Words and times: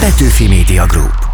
Petőfi 0.00 0.48
Media 0.48 0.86
Group. 0.86 1.28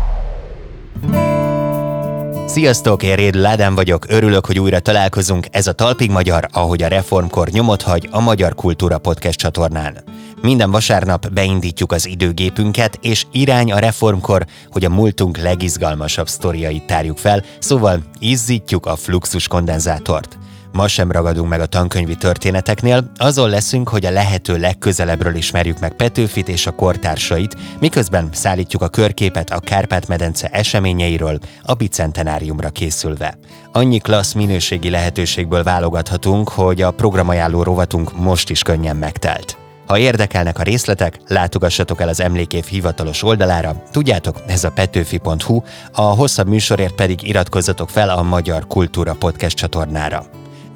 Sziasztok, 2.46 3.02
én 3.02 3.16
Réd 3.16 3.34
Ládán 3.34 3.74
vagyok, 3.74 4.04
örülök, 4.08 4.46
hogy 4.46 4.58
újra 4.58 4.80
találkozunk. 4.80 5.46
Ez 5.50 5.66
a 5.66 5.72
Talpig 5.72 6.10
Magyar, 6.10 6.48
ahogy 6.52 6.82
a 6.82 6.88
reformkor 6.88 7.48
nyomot 7.48 7.82
hagy 7.82 8.08
a 8.10 8.20
Magyar 8.20 8.54
Kultúra 8.54 8.98
Podcast 8.98 9.38
csatornán. 9.38 10.02
Minden 10.42 10.70
vasárnap 10.70 11.28
beindítjuk 11.32 11.92
az 11.92 12.06
időgépünket, 12.06 12.98
és 13.02 13.26
irány 13.32 13.72
a 13.72 13.78
reformkor, 13.78 14.46
hogy 14.70 14.84
a 14.84 14.90
múltunk 14.90 15.38
legizgalmasabb 15.38 16.28
sztoriait 16.28 16.86
tárjuk 16.86 17.18
fel, 17.18 17.44
szóval 17.58 18.02
izzítjuk 18.18 18.86
a 18.86 18.96
fluxus 18.96 19.48
kondenzátort. 19.48 20.38
Ma 20.76 20.88
sem 20.88 21.10
ragadunk 21.10 21.48
meg 21.48 21.60
a 21.60 21.66
tankönyvi 21.66 22.14
történeteknél, 22.14 23.10
azon 23.16 23.48
leszünk, 23.48 23.88
hogy 23.88 24.06
a 24.06 24.10
lehető 24.10 24.58
legközelebbről 24.58 25.34
ismerjük 25.34 25.78
meg 25.78 25.92
Petőfit 25.92 26.48
és 26.48 26.66
a 26.66 26.70
kortársait, 26.70 27.56
miközben 27.80 28.28
szállítjuk 28.32 28.82
a 28.82 28.88
körképet 28.88 29.50
a 29.50 29.60
Kárpát-medence 29.60 30.48
eseményeiről 30.48 31.38
a 31.62 31.74
bicentenáriumra 31.74 32.70
készülve. 32.70 33.38
Annyi 33.72 33.98
klassz 33.98 34.32
minőségi 34.32 34.90
lehetőségből 34.90 35.62
válogathatunk, 35.62 36.48
hogy 36.48 36.82
a 36.82 36.90
programajánló 36.90 37.62
rovatunk 37.62 38.16
most 38.16 38.50
is 38.50 38.62
könnyen 38.62 38.96
megtelt. 38.96 39.56
Ha 39.86 39.98
érdekelnek 39.98 40.58
a 40.58 40.62
részletek, 40.62 41.20
látogassatok 41.26 42.00
el 42.00 42.08
az 42.08 42.20
Emlékév 42.20 42.64
hivatalos 42.64 43.22
oldalára, 43.22 43.82
tudjátok, 43.90 44.36
ez 44.46 44.64
a 44.64 44.70
petőfi.hu, 44.70 45.62
a 45.92 46.02
hosszabb 46.02 46.48
műsorért 46.48 46.94
pedig 46.94 47.28
iratkozzatok 47.28 47.90
fel 47.90 48.08
a 48.08 48.22
Magyar 48.22 48.66
Kultúra 48.66 49.14
Podcast 49.14 49.56
csatornára. 49.56 50.26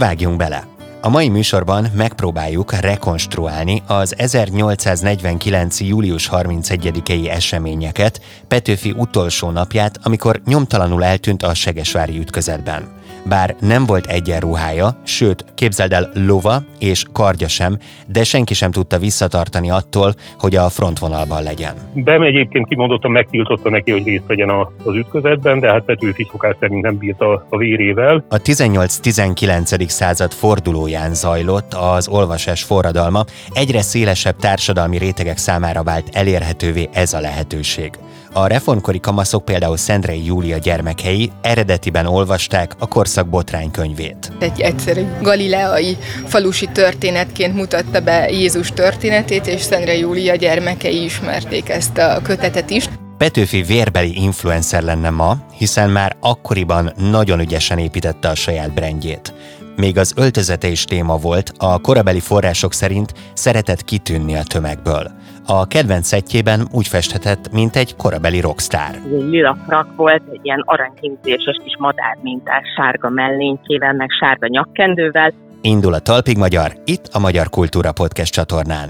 Vágjunk 0.00 0.36
bele! 0.36 0.66
A 1.00 1.08
mai 1.08 1.28
műsorban 1.28 1.86
megpróbáljuk 1.94 2.72
rekonstruálni 2.72 3.82
az 3.86 4.18
1849. 4.18 5.80
július 5.80 6.28
31-i 6.32 7.28
eseményeket, 7.30 8.20
Petőfi 8.48 8.94
utolsó 8.96 9.50
napját, 9.50 9.98
amikor 10.02 10.40
nyomtalanul 10.44 11.04
eltűnt 11.04 11.42
a 11.42 11.54
Segesvári 11.54 12.18
ütközetben 12.18 12.99
bár 13.24 13.54
nem 13.60 13.86
volt 13.86 14.06
egyenruhája, 14.06 14.88
sőt, 15.04 15.44
képzeld 15.54 15.92
el, 15.92 16.10
lova 16.26 16.62
és 16.78 17.04
kardja 17.12 17.48
sem, 17.48 17.78
de 18.06 18.24
senki 18.24 18.54
sem 18.54 18.70
tudta 18.70 18.98
visszatartani 18.98 19.70
attól, 19.70 20.14
hogy 20.38 20.56
a 20.56 20.68
frontvonalban 20.68 21.42
legyen. 21.42 21.74
Bem 21.94 22.22
egyébként 22.22 22.68
kimondottan 22.68 23.10
megtiltotta 23.10 23.70
neki, 23.70 23.90
hogy 23.90 24.04
részt 24.04 24.26
vegyen 24.26 24.50
az 24.84 24.94
ütközetben, 24.94 25.60
de 25.60 25.70
hát 25.70 25.82
Petőfi 25.84 26.28
szokás 26.30 26.56
szerint 26.60 26.82
nem 26.82 26.98
bírta 26.98 27.46
a 27.48 27.56
vérével. 27.56 28.24
A 28.28 28.36
18-19. 28.36 29.88
század 29.88 30.32
fordulóján 30.32 31.14
zajlott 31.14 31.74
az 31.74 32.08
olvasás 32.08 32.62
forradalma, 32.62 33.24
egyre 33.52 33.80
szélesebb 33.80 34.36
társadalmi 34.36 34.98
rétegek 34.98 35.36
számára 35.36 35.82
vált 35.82 36.08
elérhetővé 36.12 36.88
ez 36.92 37.12
a 37.12 37.20
lehetőség. 37.20 37.90
A 38.32 38.46
reformkori 38.46 39.00
kamaszok 39.00 39.44
például 39.44 39.76
Szendrei 39.76 40.24
Júlia 40.24 40.58
gyermekei 40.58 41.30
eredetiben 41.42 42.06
olvasták 42.06 42.74
a 42.78 42.88
korszak 42.88 43.28
botránykönyvét. 43.28 44.32
Egy 44.38 44.60
egyszerű 44.60 45.02
galileai 45.22 45.96
falusi 46.26 46.66
történetként 46.66 47.54
mutatta 47.54 48.00
be 48.00 48.30
Jézus 48.30 48.72
történetét, 48.72 49.46
és 49.46 49.60
Szendrei 49.60 49.98
Júlia 49.98 50.34
gyermekei 50.34 51.04
ismerték 51.04 51.68
ezt 51.68 51.98
a 51.98 52.20
kötetet 52.22 52.70
is. 52.70 52.88
Petőfi 53.18 53.62
vérbeli 53.62 54.22
influencer 54.22 54.82
lenne 54.82 55.10
ma, 55.10 55.36
hiszen 55.58 55.90
már 55.90 56.16
akkoriban 56.20 56.92
nagyon 56.96 57.40
ügyesen 57.40 57.78
építette 57.78 58.28
a 58.28 58.34
saját 58.34 58.74
brandjét. 58.74 59.34
Még 59.80 59.98
az 59.98 60.14
öltözete 60.16 60.68
is 60.68 60.84
téma 60.84 61.16
volt, 61.16 61.52
a 61.58 61.80
korabeli 61.80 62.20
források 62.20 62.72
szerint 62.72 63.12
szeretett 63.32 63.84
kitűnni 63.84 64.34
a 64.36 64.42
tömegből. 64.42 65.10
A 65.46 65.66
kedvenc 65.66 66.06
szettjében 66.06 66.68
úgy 66.72 66.88
festhetett, 66.88 67.52
mint 67.52 67.76
egy 67.76 67.96
korabeli 67.96 68.40
rockstar. 68.40 68.80
Ez 68.80 69.12
egy 69.12 69.28
lila 69.30 69.56
frak 69.66 69.96
volt, 69.96 70.22
egy 70.32 70.40
ilyen 70.42 70.62
aranykintéses 70.66 71.60
kis 71.64 71.76
madár 71.78 72.18
mintás 72.22 72.64
sárga 72.76 73.08
mellénykével, 73.08 73.92
meg 73.92 74.08
sárga 74.20 74.46
nyakkendővel. 74.46 75.32
Indul 75.60 75.94
a 75.94 75.98
Talpig 75.98 76.36
Magyar, 76.36 76.72
itt 76.84 77.06
a 77.12 77.18
Magyar 77.18 77.48
Kultúra 77.48 77.92
Podcast 77.92 78.32
csatornán. 78.32 78.88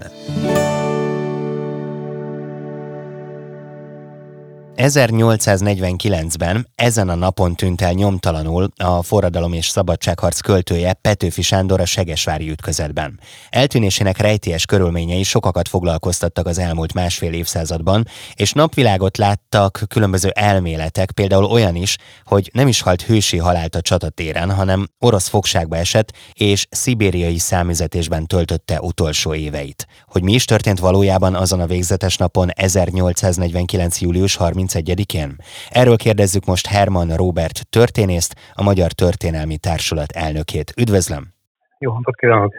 1849-ben 4.81 6.69
ezen 6.75 7.09
a 7.09 7.15
napon 7.15 7.55
tűnt 7.55 7.81
el 7.81 7.93
nyomtalanul 7.93 8.71
a 8.77 9.03
forradalom 9.03 9.53
és 9.53 9.69
szabadságharc 9.69 10.41
költője 10.41 10.93
Petőfi 10.93 11.43
Sándor 11.43 11.81
a 11.81 11.85
Segesvári 11.85 12.51
ütközetben. 12.51 13.21
Eltűnésének 13.51 14.19
rejtélyes 14.19 14.67
körülményei 14.67 15.23
sokakat 15.23 15.69
foglalkoztattak 15.69 16.47
az 16.47 16.59
elmúlt 16.59 16.95
másfél 16.95 17.33
évszázadban, 17.33 18.07
és 18.35 18.53
napvilágot 18.53 19.17
láttak 19.17 19.83
különböző 19.89 20.29
elméletek, 20.29 21.11
például 21.11 21.45
olyan 21.45 21.75
is, 21.75 21.97
hogy 22.25 22.51
nem 22.53 22.69
is 22.69 22.81
halt 22.81 23.03
hősi 23.03 23.37
halált 23.37 23.75
a 23.75 23.81
csatatéren, 23.81 24.55
hanem 24.55 24.89
orosz 24.99 25.29
fogságba 25.29 25.77
esett, 25.77 26.13
és 26.33 26.67
szibériai 26.71 27.39
számüzetésben 27.39 28.27
töltötte 28.27 28.81
utolsó 28.81 29.35
éveit. 29.35 29.87
Hogy 30.07 30.23
mi 30.23 30.33
is 30.33 30.45
történt 30.45 30.79
valójában 30.79 31.35
azon 31.35 31.61
a 31.61 31.67
végzetes 31.67 32.17
napon 32.17 32.51
1849. 32.51 34.01
július 34.01 34.37
30 34.37 34.69
31-én? 34.73 35.37
Erről 35.71 35.97
kérdezzük 35.97 36.45
most 36.45 36.67
Herman 36.67 37.17
Robert 37.17 37.67
történészt, 37.69 38.35
a 38.53 38.63
Magyar 38.63 38.93
Történelmi 38.93 39.57
Társulat 39.57 40.13
elnökét. 40.13 40.73
Üdvözlöm! 40.77 41.35
Jó 41.79 41.93
napot 41.93 42.17
kívánok! 42.17 42.55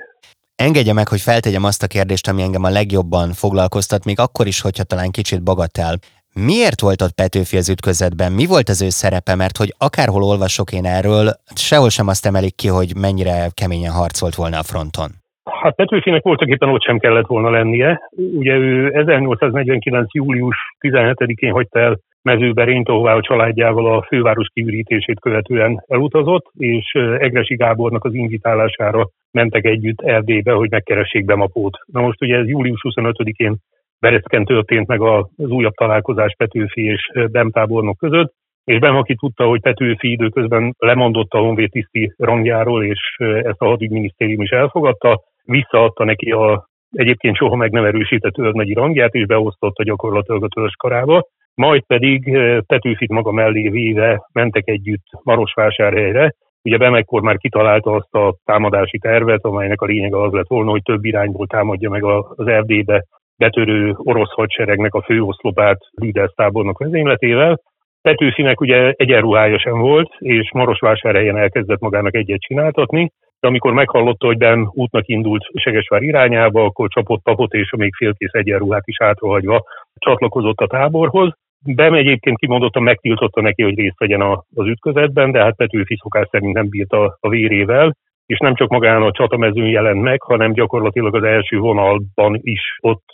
Engedje 0.55 0.93
meg, 0.93 1.07
hogy 1.07 1.21
feltegyem 1.21 1.63
azt 1.63 1.83
a 1.83 1.87
kérdést, 1.87 2.27
ami 2.27 2.41
engem 2.41 2.63
a 2.63 2.69
legjobban 2.69 3.33
foglalkoztat, 3.33 4.05
még 4.05 4.19
akkor 4.19 4.47
is, 4.47 4.61
hogyha 4.61 4.83
talán 4.83 5.11
kicsit 5.11 5.43
bagatel. 5.43 5.99
Miért 6.33 6.81
volt 6.81 7.01
ott 7.01 7.11
Petőfi 7.11 7.57
az 7.57 7.69
ütközetben? 7.69 8.31
Mi 8.31 8.45
volt 8.45 8.69
az 8.69 8.81
ő 8.81 8.89
szerepe? 8.89 9.35
Mert 9.35 9.57
hogy 9.57 9.75
akárhol 9.77 10.23
olvasok 10.23 10.71
én 10.71 10.85
erről, 10.85 11.33
sehol 11.55 11.89
sem 11.89 12.07
azt 12.07 12.25
emelik 12.25 12.55
ki, 12.55 12.67
hogy 12.67 12.95
mennyire 12.95 13.49
keményen 13.53 13.91
harcolt 13.91 14.35
volna 14.35 14.57
a 14.57 14.63
fronton. 14.63 15.20
Hát 15.43 15.75
Petőfinek 15.75 16.23
voltak 16.23 16.47
éppen 16.47 16.69
ott 16.69 16.83
sem 16.83 16.97
kellett 16.97 17.27
volna 17.27 17.49
lennie. 17.49 18.09
Ugye 18.15 18.55
ő 18.55 18.91
1849. 18.91 20.13
július 20.13 20.55
17-én 20.79 21.51
hagyta 21.51 21.79
el 21.79 21.99
Mezőberényt, 22.21 22.89
ahová 22.89 23.13
a 23.13 23.21
családjával 23.21 23.95
a 23.95 24.01
főváros 24.01 24.47
kiürítését 24.53 25.19
követően 25.19 25.83
elutazott, 25.87 26.45
és 26.57 26.91
Egresi 27.19 27.55
Gábornak 27.55 28.05
az 28.05 28.13
invitálására 28.13 29.09
mentek 29.31 29.65
együtt 29.65 30.01
Erdélybe, 30.01 30.51
hogy 30.51 30.69
megkeressék 30.69 31.25
Bemapót. 31.25 31.77
Na 31.85 32.01
most 32.01 32.21
ugye 32.21 32.37
ez 32.37 32.47
július 32.47 32.81
25-én 32.83 33.55
Berecken 33.99 34.45
történt 34.45 34.87
meg 34.87 35.01
az 35.01 35.25
újabb 35.37 35.73
találkozás 35.73 36.33
Petőfi 36.37 36.81
és 36.81 37.11
Bemtábornok 37.31 37.97
között, 37.97 38.33
és 38.63 38.79
Bem, 38.79 38.95
aki 38.95 39.15
tudta, 39.15 39.45
hogy 39.45 39.61
Petőfi 39.61 40.11
időközben 40.11 40.75
lemondott 40.77 41.31
a 41.31 41.39
honvédtiszti 41.39 42.13
rangjáról, 42.17 42.83
és 42.83 43.15
ezt 43.19 43.61
a 43.61 43.65
hadügyminisztérium 43.65 44.41
is 44.41 44.49
elfogadta, 44.49 45.21
visszaadta 45.51 46.03
neki 46.03 46.31
a 46.31 46.69
egyébként 46.91 47.35
soha 47.35 47.55
meg 47.55 47.71
nem 47.71 47.85
erősített 47.85 48.37
őrnagyi 48.37 48.73
rangját, 48.73 49.13
és 49.13 49.25
beosztotta 49.25 49.83
gyakorlatilag 49.83 50.43
a 50.43 50.47
törzskarába. 50.47 51.23
Majd 51.55 51.83
pedig 51.85 52.27
eh, 52.27 52.59
Petőfit 52.61 53.09
maga 53.09 53.31
mellé 53.31 53.69
véve 53.69 54.27
mentek 54.33 54.67
együtt 54.67 55.05
Marosvásárhelyre. 55.23 56.33
Ugye 56.63 56.77
Bemekkor 56.77 57.21
már 57.21 57.37
kitalálta 57.37 57.91
azt 57.91 58.13
a 58.15 58.35
támadási 58.45 58.97
tervet, 58.97 59.43
amelynek 59.43 59.81
a 59.81 59.85
lényege 59.85 60.21
az 60.21 60.31
lett 60.31 60.47
volna, 60.47 60.71
hogy 60.71 60.81
több 60.81 61.05
irányból 61.05 61.47
támadja 61.47 61.89
meg 61.89 62.03
az 62.03 62.47
Erdélybe 62.47 63.03
betörő 63.37 63.93
orosz 63.97 64.31
hadseregnek 64.31 64.93
a 64.93 65.01
főoszlopát 65.01 65.77
Lüdesz 65.91 66.33
tábornok 66.35 66.79
vezényletével. 66.79 67.59
Petőfinek 68.01 68.61
ugye 68.61 68.91
egyenruhája 68.95 69.59
sem 69.59 69.79
volt, 69.79 70.09
és 70.17 70.51
Marosvásárhelyen 70.53 71.37
elkezdett 71.37 71.79
magának 71.79 72.15
egyet 72.15 72.39
csináltatni, 72.39 73.11
de 73.41 73.47
amikor 73.47 73.73
meghallotta, 73.73 74.25
hogy 74.25 74.37
Ben 74.37 74.69
útnak 74.73 75.07
indult 75.07 75.43
Segesvár 75.53 76.01
irányába, 76.01 76.63
akkor 76.63 76.89
csapott 76.89 77.21
papot, 77.23 77.53
és 77.53 77.71
a 77.71 77.77
még 77.77 77.93
félkész 77.95 78.33
egyenruhát 78.33 78.87
is 78.87 79.01
átrahagyva 79.01 79.63
csatlakozott 79.95 80.57
a 80.57 80.67
táborhoz. 80.67 81.33
Ben 81.65 81.93
egyébként 81.93 82.37
kimondottan 82.37 82.83
megtiltotta 82.83 83.41
neki, 83.41 83.63
hogy 83.63 83.75
részt 83.75 83.99
vegyen 83.99 84.21
az 84.55 84.67
ütközetben, 84.67 85.31
de 85.31 85.41
hát 85.41 85.55
Petőfi 85.55 85.97
szokás 86.01 86.27
szerint 86.31 86.53
nem 86.53 86.69
bírta 86.69 87.17
a 87.19 87.29
vérével, 87.29 87.95
és 88.25 88.37
nem 88.37 88.55
csak 88.55 88.69
magán 88.69 89.01
a 89.01 89.11
csatamezőn 89.11 89.69
jelent 89.69 90.01
meg, 90.01 90.21
hanem 90.21 90.53
gyakorlatilag 90.53 91.15
az 91.15 91.23
első 91.23 91.57
vonalban 91.57 92.39
is 92.41 92.61
ott 92.79 93.13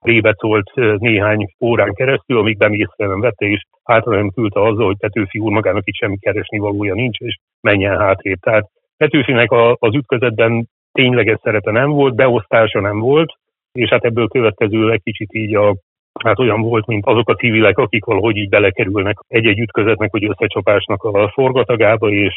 rébecolt 0.00 0.70
néhány 0.98 1.46
órán 1.60 1.94
keresztül, 1.94 2.38
amíg 2.38 2.56
nem 2.58 2.72
észre 2.72 3.06
nem 3.06 3.20
vette, 3.20 3.46
és 3.46 3.62
hátra 3.84 4.14
nem 4.14 4.30
küldte 4.30 4.60
azzal, 4.60 4.86
hogy 4.86 4.96
Petőfi 4.98 5.38
úr 5.38 5.52
magának 5.52 5.86
itt 5.86 5.94
semmi 5.94 6.18
keresni 6.18 6.58
valója 6.58 6.94
nincs, 6.94 7.18
és 7.18 7.36
menjen 7.60 7.98
hátrébb. 7.98 8.38
Tehát 8.38 8.68
Petőfinek 8.96 9.50
a, 9.50 9.76
az 9.78 9.94
ütközetben 9.94 10.68
tényleges 10.92 11.38
szerepe 11.42 11.70
nem 11.70 11.90
volt, 11.90 12.14
beosztása 12.14 12.80
nem 12.80 12.98
volt, 12.98 13.32
és 13.72 13.88
hát 13.88 14.04
ebből 14.04 14.28
következőleg 14.28 15.00
kicsit 15.04 15.34
így 15.34 15.54
a, 15.54 15.76
hát 16.24 16.38
olyan 16.38 16.60
volt, 16.60 16.86
mint 16.86 17.06
azok 17.06 17.28
a 17.28 17.34
civilek, 17.34 17.78
akik 17.78 18.04
valahogy 18.04 18.36
így 18.36 18.48
belekerülnek 18.48 19.18
egy-egy 19.28 19.58
ütközetnek, 19.58 20.12
vagy 20.12 20.24
összecsapásnak 20.24 21.02
a 21.02 21.30
forgatagába, 21.34 22.10
és 22.10 22.34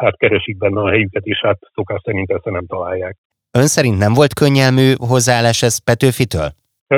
hát 0.00 0.16
keresik 0.16 0.58
benne 0.58 0.80
a 0.80 0.88
helyüket, 0.88 1.24
és 1.24 1.40
hát 1.42 1.58
szokás 1.74 2.00
szerint 2.04 2.30
ezt 2.30 2.44
nem 2.44 2.66
találják. 2.66 3.16
Ön 3.58 3.66
szerint 3.66 3.98
nem 3.98 4.12
volt 4.14 4.34
könnyelmű 4.34 4.92
hozzáállás 5.08 5.62
ez 5.62 5.84
Petőfitől? 5.84 6.48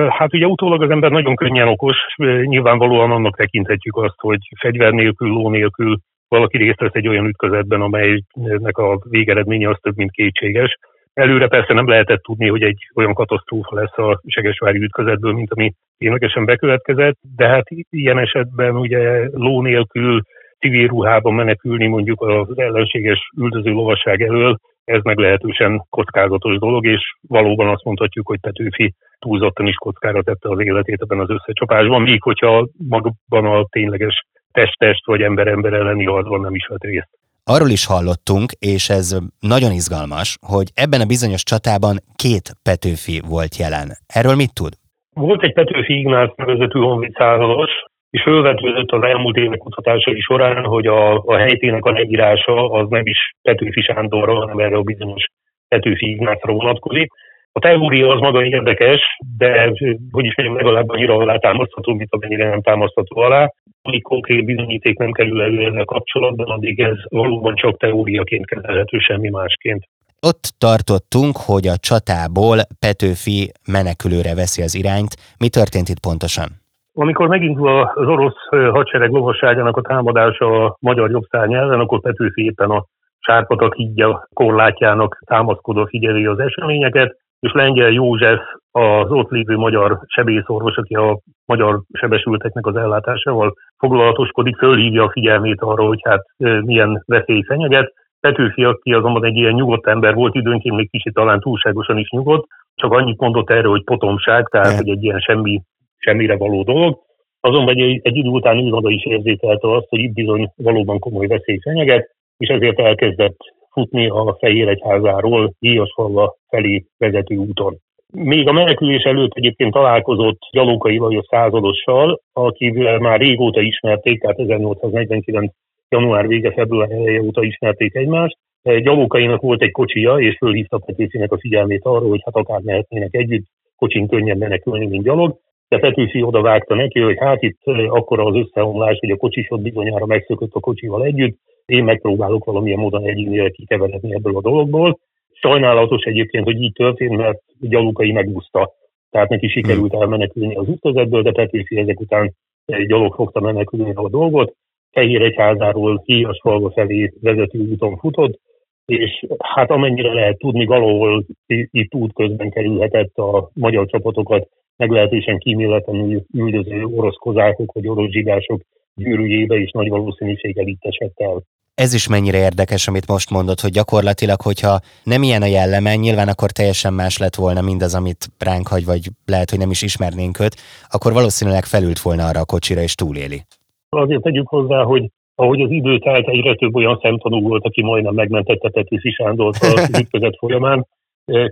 Hát 0.09 0.35
ugye 0.35 0.47
utólag 0.47 0.83
az 0.83 0.91
ember 0.91 1.11
nagyon 1.11 1.37
könnyen 1.37 1.69
okos, 1.69 1.97
nyilvánvalóan 2.45 3.11
annak 3.11 3.37
tekinthetjük 3.37 3.97
azt, 3.97 4.21
hogy 4.21 4.39
fegyver 4.61 4.93
nélkül, 4.93 5.29
ló 5.29 5.51
nélkül 5.51 5.99
valaki 6.33 6.57
részt 6.57 6.81
vesz 6.81 6.95
egy 6.95 7.09
olyan 7.09 7.27
ütközetben, 7.27 7.81
amelynek 7.81 8.79
a 8.79 8.99
végeredménye 9.11 9.69
az 9.69 9.77
több, 9.81 9.97
mint 9.97 10.11
kétséges. 10.11 10.79
Előre 11.15 11.47
persze 11.47 11.73
nem 11.73 11.89
lehetett 11.89 12.23
tudni, 12.23 12.49
hogy 12.49 12.63
egy 12.63 12.79
olyan 12.95 13.15
katasztrófa 13.15 13.75
lesz 13.75 13.99
a 13.99 14.21
Segesvári 14.27 14.83
ütközetből, 14.83 15.33
mint 15.33 15.53
ami 15.53 15.73
ténylegesen 15.99 16.45
bekövetkezett, 16.45 17.19
de 17.37 17.47
hát 17.49 17.65
ilyen 17.91 18.19
esetben 18.19 18.77
ugye 18.77 19.29
ló 19.33 19.63
nélkül 19.63 20.21
civil 20.59 20.87
ruhában 20.87 21.35
menekülni 21.35 21.87
mondjuk 21.87 22.21
az 22.21 22.59
ellenséges 22.59 23.19
üldöző 23.37 23.71
lovasság 23.71 24.23
elől, 24.23 24.57
ez 24.85 25.03
meglehetősen 25.03 25.87
kockázatos 25.91 26.59
dolog, 26.59 26.87
és 26.87 27.01
valóban 27.29 27.69
azt 27.69 27.85
mondhatjuk, 27.85 28.27
hogy 28.27 28.41
Petőfi 28.41 28.95
túlzottan 29.19 29.67
is 29.67 29.75
kockára 29.75 30.23
tette 30.23 30.49
az 30.49 30.61
életét 30.61 31.01
ebben 31.01 31.21
az 31.21 31.31
összecsapásban, 31.31 32.03
míg 32.03 32.23
hogyha 32.23 32.69
magban 32.89 33.45
a 33.47 33.65
tényleges 33.71 34.25
test-test 34.53 35.07
vagy 35.07 35.23
ember-ember 35.23 35.73
elleni 35.73 36.05
harcban 36.05 36.41
nem 36.41 36.55
is 36.55 36.67
vett 36.67 36.83
részt. 36.83 37.09
Arról 37.45 37.69
is 37.69 37.87
hallottunk, 37.87 38.49
és 38.59 38.89
ez 38.89 39.19
nagyon 39.41 39.73
izgalmas, 39.73 40.39
hogy 40.55 40.69
ebben 40.75 41.01
a 41.01 41.11
bizonyos 41.15 41.43
csatában 41.43 41.97
két 42.17 42.47
Petőfi 42.63 43.21
volt 43.35 43.57
jelen. 43.57 43.89
Erről 44.19 44.37
mit 44.43 44.55
tud? 44.55 44.73
Volt 45.15 45.43
egy 45.43 45.53
Petőfi 45.53 45.95
Ignác 45.99 46.37
nevezetű 46.37 46.79
honvéd 46.79 47.15
százados, 47.15 47.71
és 48.11 48.23
fölvetődött 48.23 48.91
az 48.91 49.03
elmúlt 49.03 49.37
évek 49.37 49.59
kutatásai 49.59 50.21
során, 50.21 50.65
hogy 50.65 50.87
a, 50.87 51.19
a 51.19 51.37
helytének 51.37 51.85
a 51.85 51.91
leírása 51.91 52.71
az 52.71 52.89
nem 52.89 53.07
is 53.07 53.19
Petőfi 53.43 53.81
Sándorra, 53.81 54.35
hanem 54.35 54.59
erre 54.59 54.77
a 54.77 54.83
bizonyos 54.83 55.25
Petőfi 55.69 56.11
Ignácra 56.11 56.53
vonatkozik. 56.53 57.13
A 57.53 57.59
teória 57.59 58.09
az 58.09 58.21
maga 58.21 58.45
érdekes, 58.45 59.01
de 59.39 59.73
hogy 60.11 60.25
is 60.25 60.37
mondjam, 60.37 60.57
legalább 60.57 60.89
annyira 60.89 61.17
alátámasztható, 61.17 61.95
mint 61.95 62.13
amennyire 62.13 62.49
nem 62.49 62.63
támasztható 62.63 63.21
alá. 63.21 63.53
Amíg 63.83 64.03
konkrét 64.03 64.45
bizonyíték 64.45 64.99
nem 64.99 65.13
kerül 65.13 65.43
elő 65.43 65.67
ezzel 65.67 65.85
kapcsolatban, 65.85 66.51
addig 66.51 66.81
ez 66.81 66.97
valóban 67.09 67.55
csak 67.55 67.79
teóriaként 67.79 68.47
kezelhető, 68.47 68.99
semmi 68.99 69.29
másként. 69.29 69.89
Ott 70.21 70.45
tartottunk, 70.59 71.37
hogy 71.47 71.67
a 71.67 71.77
csatából 71.77 72.57
Petőfi 72.81 73.53
menekülőre 73.67 74.35
veszi 74.35 74.63
az 74.63 74.75
irányt. 74.75 75.13
Mi 75.39 75.49
történt 75.49 75.89
itt 75.89 76.01
pontosan? 76.01 76.49
Amikor 76.95 77.29
megindul 77.29 77.69
az 77.95 78.09
orosz 78.09 78.41
hadsereg 78.49 79.11
lovasságának 79.11 79.77
a 79.77 79.81
támadása 79.81 80.65
a 80.65 80.77
magyar 80.81 81.11
jobbszárny 81.11 81.55
ellen, 81.55 81.81
akkor 81.81 82.01
Petőfi 82.01 82.45
éppen 82.45 82.71
a 82.71 82.85
Sárpatak 83.19 83.75
hídja 83.75 84.29
korlátjának 84.35 85.23
támaszkodva 85.27 85.87
figyeli 85.87 86.27
az 86.27 86.39
eseményeket, 86.39 87.17
és 87.43 87.53
Lengyel 87.53 87.91
József 87.91 88.41
az 88.71 89.11
ott 89.11 89.31
lévő 89.31 89.57
magyar 89.57 90.01
sebészorvos, 90.07 90.77
aki 90.77 90.95
a 90.95 91.19
magyar 91.47 91.83
sebesülteknek 91.93 92.67
az 92.67 92.77
ellátásával 92.77 93.55
foglalatoskodik, 93.79 94.57
fölhívja 94.57 95.03
a 95.03 95.11
figyelmét 95.11 95.61
arra, 95.61 95.87
hogy 95.87 96.01
hát 96.03 96.25
milyen 96.65 97.03
veszély 97.07 97.43
fenyeget. 97.43 97.93
Petőfi, 98.21 98.65
aki 98.65 98.93
azonban 98.93 99.25
egy 99.25 99.37
ilyen 99.37 99.53
nyugodt 99.53 99.87
ember 99.87 100.15
volt, 100.15 100.35
időnként 100.35 100.77
még 100.77 100.91
kicsit 100.91 101.15
talán 101.15 101.41
túlságosan 101.41 101.99
is 101.99 102.11
nyugodt, 102.11 102.47
csak 102.75 102.93
annyit 102.93 103.21
mondott 103.21 103.51
erre, 103.51 103.69
hogy 103.69 103.85
potomság, 103.85 104.49
tehát 104.49 104.77
hogy 104.77 104.89
egy 104.89 105.03
ilyen 105.03 105.21
semmi, 105.21 105.61
semmire 105.97 106.37
való 106.37 106.63
dolog. 106.63 106.99
Azonban 107.41 107.77
egy, 107.77 108.01
egy 108.03 108.17
idő 108.17 108.29
után 108.29 108.59
ő 108.59 108.69
maga 108.69 108.91
is 108.91 109.05
érzékelte 109.05 109.71
azt, 109.71 109.89
hogy 109.89 110.01
itt 110.01 110.13
bizony 110.13 110.53
valóban 110.57 110.99
komoly 110.99 111.27
veszély 111.27 111.59
fenyeget, 111.63 112.11
és 112.37 112.49
ezért 112.49 112.79
elkezdett 112.79 113.37
futni 113.73 114.09
a 114.09 114.37
Fehéregyházáról 114.41 115.55
Díjasfalva 115.59 116.37
felé 116.49 116.85
vezető 116.99 117.37
úton. 117.37 117.77
Még 118.15 118.49
a 118.49 118.53
menekülés 118.53 119.03
előtt 119.03 119.33
egyébként 119.33 119.73
találkozott 119.73 120.39
Gyalókai 120.53 120.99
Lajos 120.99 121.27
századossal, 121.29 122.21
akivel 122.33 122.99
már 122.99 123.21
régóta 123.21 123.61
ismerték, 123.61 124.21
tehát 124.21 124.39
1849. 124.39 125.53
január 125.89 126.27
vége, 126.27 126.53
február 126.53 126.91
eleje 126.91 127.23
óta 127.23 127.43
ismerték 127.43 127.95
egymást. 127.95 128.37
Gyalókainak 128.63 129.41
volt 129.41 129.63
egy 129.63 129.71
kocsija, 129.71 130.19
és 130.19 130.37
fölhívta 130.37 130.79
Petőfinek 130.79 131.33
a 131.33 131.39
figyelmét 131.39 131.85
arra, 131.85 132.07
hogy 132.07 132.21
hát 132.25 132.37
akár 132.37 132.61
mehetnének 132.61 133.15
együtt, 133.15 133.45
kocsin 133.77 134.09
könnyen 134.09 134.39
menekülni, 134.39 134.87
mint 134.87 135.05
gyalog. 135.05 135.39
De 135.69 135.79
Petőfi 135.79 136.23
oda 136.23 136.41
vágta 136.41 136.75
neki, 136.75 137.01
hogy 137.01 137.17
hát 137.19 137.43
itt 137.43 137.61
akkor 137.89 138.21
az 138.21 138.35
összeomlás, 138.35 138.99
hogy 138.99 139.11
a 139.11 139.17
kocsisod 139.17 139.63
bizonyára 139.63 140.07
megszökött 140.07 140.53
a 140.53 140.61
kocsival 140.61 141.05
együtt, 141.05 141.39
én 141.73 141.85
megpróbálok 141.85 142.45
valamilyen 142.45 142.79
módon 142.79 143.05
egyénileg 143.05 143.51
kikeveredni 143.51 144.15
ebből 144.15 144.37
a 144.37 144.41
dologból. 144.41 144.99
Sajnálatos 145.33 146.03
egyébként, 146.03 146.45
hogy 146.45 146.63
így 146.63 146.73
történt, 146.73 147.17
mert 147.17 147.43
Gyalukai 147.61 148.13
megúszta. 148.13 148.73
Tehát 149.11 149.29
neki 149.29 149.49
sikerült 149.49 149.93
hmm. 149.93 150.01
elmenekülni 150.01 150.55
az 150.55 150.69
ütközetből, 150.69 151.23
de 151.23 151.33
Petőfi 151.33 151.77
ezek 151.77 152.01
után 152.01 152.35
egy 152.65 152.87
gyalog 152.87 153.15
fogta 153.15 153.41
menekülni 153.41 153.93
a 153.95 154.09
dolgot. 154.09 154.55
Fehér 154.91 155.23
egyházáról 155.23 156.05
falva 156.43 156.71
felé 156.71 157.13
vezető 157.21 157.59
úton 157.59 157.97
futott, 157.97 158.41
és 158.87 159.27
hát 159.39 159.71
amennyire 159.71 160.13
lehet 160.13 160.39
tudni, 160.39 160.65
valahol 160.65 161.25
itt 161.71 161.95
út 161.95 162.13
közben 162.13 162.51
kerülhetett 162.51 163.17
a 163.17 163.51
magyar 163.55 163.87
csapatokat 163.87 164.49
meglehetősen 164.77 165.39
kíméletlenül 165.39 166.23
üldöző 166.35 166.85
orosz 166.85 167.17
kozákok 167.17 167.73
vagy 167.73 167.89
orosz 167.89 168.11
zsidások 168.11 168.61
gyűrűjébe 168.95 169.57
is 169.57 169.71
nagy 169.71 169.89
valószínűséggel 169.89 170.67
itt 170.67 170.85
esett 170.85 171.21
el. 171.21 171.43
Ez 171.75 171.95
is 171.95 172.09
mennyire 172.09 172.39
érdekes, 172.39 172.89
amit 172.89 173.07
most 173.07 173.31
mondod, 173.31 173.61
hogy 173.61 173.71
gyakorlatilag, 173.71 174.41
hogyha 174.41 174.81
nem 175.05 175.23
ilyen 175.23 175.43
a 175.43 175.47
jelleme, 175.47 175.97
nyilván 175.97 176.29
akkor 176.29 176.51
teljesen 176.51 176.93
más 176.93 177.19
lett 177.19 177.35
volna 177.35 177.61
mindaz, 177.61 177.95
amit 177.95 178.27
ránk 178.39 178.69
hagy, 178.69 178.85
vagy 178.85 179.03
lehet, 179.27 179.51
hogy 179.51 179.59
nem 179.59 179.71
is 179.71 179.83
ismernénk 179.83 180.41
őt, 180.41 180.57
akkor 180.91 181.13
valószínűleg 181.13 181.65
felült 181.65 181.99
volna 181.99 182.27
arra 182.27 182.41
a 182.41 182.45
kocsira 182.45 182.81
és 182.81 182.95
túléli. 182.95 183.43
Azért 183.89 184.23
tegyük 184.23 184.49
hozzá, 184.49 184.83
hogy 184.83 185.11
ahogy 185.35 185.61
az 185.61 185.71
idő 185.71 185.99
telt, 185.99 186.29
egyre 186.29 186.55
több 186.55 186.75
olyan 186.75 186.99
szemtanú 187.03 187.41
volt, 187.41 187.65
aki 187.65 187.83
majdnem 187.83 188.15
megmentette 188.15 188.69
Petőfi 188.69 189.11
Sándort 189.11 189.63
az 189.63 189.91
ütközet 190.03 190.37
folyamán. 190.39 190.87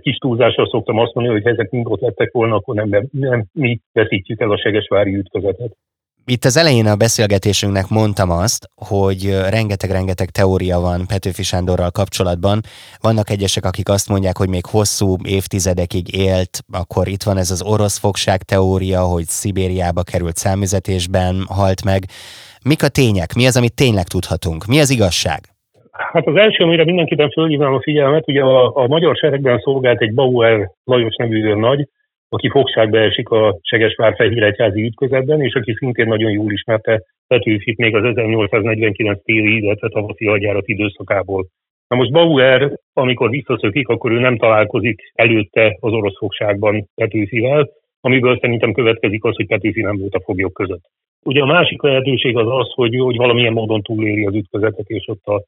Kis 0.01 0.17
túlzással 0.17 0.67
szoktam 0.67 0.97
azt 0.97 1.13
mondani, 1.13 1.35
hogy 1.35 1.45
ha 1.45 1.51
ezek 1.51 1.69
mind 1.69 1.85
ott 1.89 2.01
lettek 2.01 2.31
volna, 2.31 2.55
akkor 2.55 2.75
nem, 2.75 3.07
nem 3.11 3.45
mi 3.53 3.79
veszítjük 3.93 4.41
el 4.41 4.51
a 4.51 4.57
Segesvári 4.57 5.15
ütközetet. 5.15 5.77
Itt 6.25 6.43
az 6.45 6.57
elején 6.57 6.85
a 6.85 6.95
beszélgetésünknek 6.95 7.87
mondtam 7.89 8.29
azt, 8.29 8.69
hogy 8.75 9.21
rengeteg-rengeteg 9.49 10.29
teória 10.29 10.79
van 10.79 11.07
Petőfi 11.07 11.43
Sándorral 11.43 11.91
kapcsolatban. 11.91 12.59
Vannak 13.01 13.29
egyesek, 13.29 13.65
akik 13.65 13.89
azt 13.89 14.09
mondják, 14.09 14.37
hogy 14.37 14.49
még 14.49 14.65
hosszú 14.65 15.15
évtizedekig 15.23 16.15
élt, 16.15 16.59
akkor 16.71 17.07
itt 17.07 17.23
van 17.23 17.37
ez 17.37 17.51
az 17.51 17.63
orosz 17.63 17.99
fogság 17.99 18.41
teória, 18.41 19.01
hogy 19.01 19.23
Szibériába 19.25 20.03
került 20.03 20.35
számüzetésben, 20.35 21.35
halt 21.47 21.85
meg. 21.85 22.01
Mik 22.65 22.83
a 22.83 22.87
tények? 22.87 23.33
Mi 23.33 23.45
az, 23.45 23.57
amit 23.57 23.75
tényleg 23.75 24.07
tudhatunk? 24.07 24.65
Mi 24.65 24.79
az 24.79 24.89
igazság? 24.89 25.39
Hát 25.91 26.27
az 26.27 26.35
első, 26.35 26.63
amire 26.63 26.83
mindenképpen 26.83 27.29
fölhívnám 27.29 27.73
a 27.73 27.81
figyelmet, 27.81 28.27
ugye 28.27 28.41
a, 28.41 28.75
a 28.75 28.87
magyar 28.87 29.15
seregben 29.15 29.59
szolgált 29.59 30.01
egy 30.01 30.13
Bauer 30.13 30.71
Lajos 30.83 31.15
nevű 31.15 31.53
nagy, 31.53 31.87
aki 32.33 32.49
fogságba 32.49 32.97
esik 32.97 33.29
a 33.29 33.57
Segesvár 33.61 34.15
Fehéregyházi 34.15 34.83
ütközetben, 34.83 35.41
és 35.41 35.53
aki 35.53 35.73
szintén 35.73 36.07
nagyon 36.07 36.31
jól 36.31 36.51
ismerte 36.51 37.03
Petőfit 37.27 37.77
még 37.77 37.95
az 37.95 38.03
1849 38.03 39.23
téli, 39.23 39.57
illetve 39.57 39.89
tavaszi 39.89 40.25
hadjárat 40.25 40.67
időszakából. 40.67 41.47
Na 41.87 41.95
most 41.95 42.11
Bauer, 42.11 42.77
amikor 42.93 43.29
visszaszökik, 43.29 43.87
akkor 43.87 44.11
ő 44.11 44.19
nem 44.19 44.37
találkozik 44.37 45.11
előtte 45.13 45.77
az 45.79 45.93
orosz 45.93 46.17
fogságban 46.17 46.89
Petőfivel, 46.95 47.69
amiből 48.01 48.37
szerintem 48.39 48.73
következik 48.73 49.23
az, 49.23 49.35
hogy 49.35 49.47
Petőfi 49.47 49.81
nem 49.81 49.97
volt 49.97 50.13
a 50.13 50.21
foglyok 50.21 50.53
között. 50.53 50.83
Ugye 51.25 51.41
a 51.41 51.45
másik 51.45 51.81
lehetőség 51.81 52.37
az 52.37 52.47
az, 52.47 52.71
hogy, 52.73 52.95
hogy 52.97 53.15
valamilyen 53.15 53.53
módon 53.53 53.81
túléri 53.81 54.25
az 54.25 54.35
ütközetet, 54.35 54.87
és 54.87 55.07
ott 55.07 55.25
a 55.25 55.43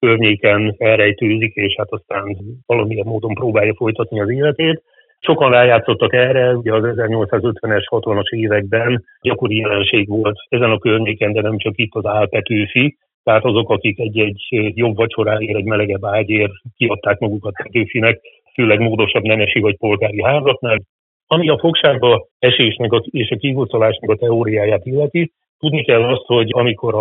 környéken 0.00 0.74
elrejtőzik, 0.78 1.54
és 1.54 1.74
hát 1.76 1.92
aztán 1.92 2.36
valamilyen 2.66 3.06
módon 3.06 3.34
próbálja 3.34 3.74
folytatni 3.74 4.20
az 4.20 4.30
életét. 4.30 4.82
Sokan 5.20 5.50
rájátszottak 5.50 6.12
erre, 6.12 6.54
ugye 6.54 6.74
az 6.74 6.82
1850-es, 6.84 7.84
60-as 7.90 8.28
években 8.34 9.04
gyakori 9.20 9.56
jelenség 9.56 10.08
volt 10.08 10.36
ezen 10.48 10.70
a 10.70 10.78
környéken, 10.78 11.32
de 11.32 11.40
nem 11.40 11.58
csak 11.58 11.72
itt 11.76 11.94
az 11.94 12.06
Álpetőfi, 12.06 12.96
tehát 13.22 13.44
azok, 13.44 13.70
akik 13.70 13.98
egy-egy 13.98 14.46
jobb 14.74 14.96
vacsoráért, 14.96 15.56
egy 15.56 15.64
melegebb 15.64 16.04
ágyért 16.04 16.52
kiadták 16.76 17.18
magukat 17.18 17.54
Petőfinek, 17.62 18.20
főleg 18.54 18.80
módosabb 18.80 19.22
nemesi 19.22 19.60
vagy 19.60 19.76
polgári 19.76 20.22
házaknál. 20.22 20.78
Ami 21.26 21.48
a 21.48 21.58
fogságba 21.58 22.26
esésnek 22.38 22.90
és 23.04 23.30
a 23.30 23.36
kihúzolásnak 23.36 24.10
a 24.10 24.16
teóriáját 24.16 24.86
illeti, 24.86 25.32
tudni 25.58 25.84
kell 25.84 26.04
azt, 26.04 26.24
hogy 26.26 26.48
amikor 26.52 26.94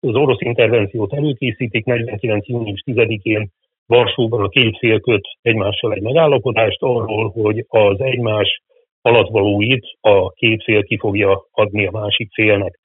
az 0.00 0.14
orosz 0.14 0.40
intervenciót 0.40 1.12
előkészítik 1.12 1.84
49. 1.84 2.48
június 2.48 2.82
10-én 2.86 3.48
Varsóban 3.88 4.42
a 4.42 4.48
két 4.48 4.78
fél 4.78 5.00
köt 5.00 5.28
egymással 5.42 5.92
egy 5.92 6.02
megállapodást 6.02 6.82
arról, 6.82 7.28
hogy 7.28 7.64
az 7.68 8.00
egymás 8.00 8.62
alatvalóit 9.02 9.86
a 10.00 10.30
két 10.30 10.62
fél 10.62 10.82
ki 10.82 10.98
fogja 10.98 11.42
adni 11.50 11.86
a 11.86 11.90
másik 11.90 12.28
félnek. 12.32 12.78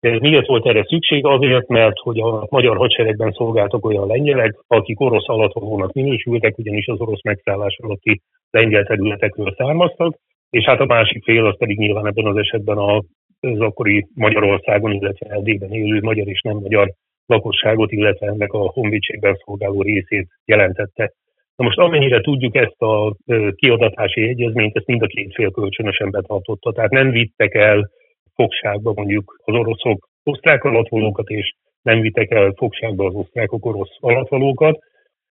Miért 0.00 0.46
volt 0.46 0.66
erre 0.66 0.84
szükség? 0.84 1.26
Azért, 1.26 1.68
mert 1.68 1.98
hogy 1.98 2.20
a 2.20 2.46
magyar 2.50 2.76
hadseregben 2.76 3.32
szolgáltak 3.32 3.86
olyan 3.86 4.06
lengyelek, 4.06 4.54
akik 4.66 5.00
orosz 5.00 5.28
alatvalónak 5.28 5.92
minősültek, 5.92 6.58
ugyanis 6.58 6.86
az 6.86 7.00
orosz 7.00 7.22
megszállás 7.22 7.76
alatti 7.82 8.20
lengyel 8.50 8.84
területekről 8.84 9.54
származtak, 9.56 10.14
és 10.50 10.64
hát 10.64 10.80
a 10.80 10.86
másik 10.86 11.24
fél 11.24 11.46
az 11.46 11.56
pedig 11.58 11.78
nyilván 11.78 12.06
ebben 12.06 12.26
az 12.26 12.36
esetben 12.36 12.78
az 12.78 13.60
akkori 13.60 14.06
Magyarországon, 14.14 14.92
illetve 14.92 15.26
Erdélyben 15.34 15.72
élő 15.72 16.00
magyar 16.00 16.28
és 16.28 16.40
nem 16.40 16.56
magyar 16.56 16.92
lakosságot, 17.30 17.92
illetve 17.92 18.26
ennek 18.26 18.52
a 18.52 18.58
honvédségben 18.58 19.36
szolgáló 19.44 19.82
részét 19.82 20.28
jelentette. 20.44 21.12
Na 21.56 21.64
most 21.64 21.78
amennyire 21.78 22.20
tudjuk 22.20 22.56
ezt 22.56 22.80
a 22.82 23.16
kiadatási 23.54 24.28
egyezményt, 24.28 24.76
ezt 24.76 24.86
mind 24.86 25.02
a 25.02 25.06
két 25.06 25.34
fél 25.34 25.50
kölcsönösen 25.50 26.10
betartotta. 26.10 26.72
Tehát 26.72 26.90
nem 26.90 27.10
vittek 27.10 27.54
el 27.54 27.90
fogságba 28.34 28.92
mondjuk 28.94 29.40
az 29.44 29.54
oroszok 29.54 30.08
osztrák 30.24 30.64
alatvalókat, 30.64 31.28
és 31.28 31.54
nem 31.82 32.00
vittek 32.00 32.30
el 32.30 32.52
fogságba 32.56 33.06
az 33.06 33.14
osztrákok 33.14 33.66
orosz 33.66 33.96
alatvalókat. 34.00 34.78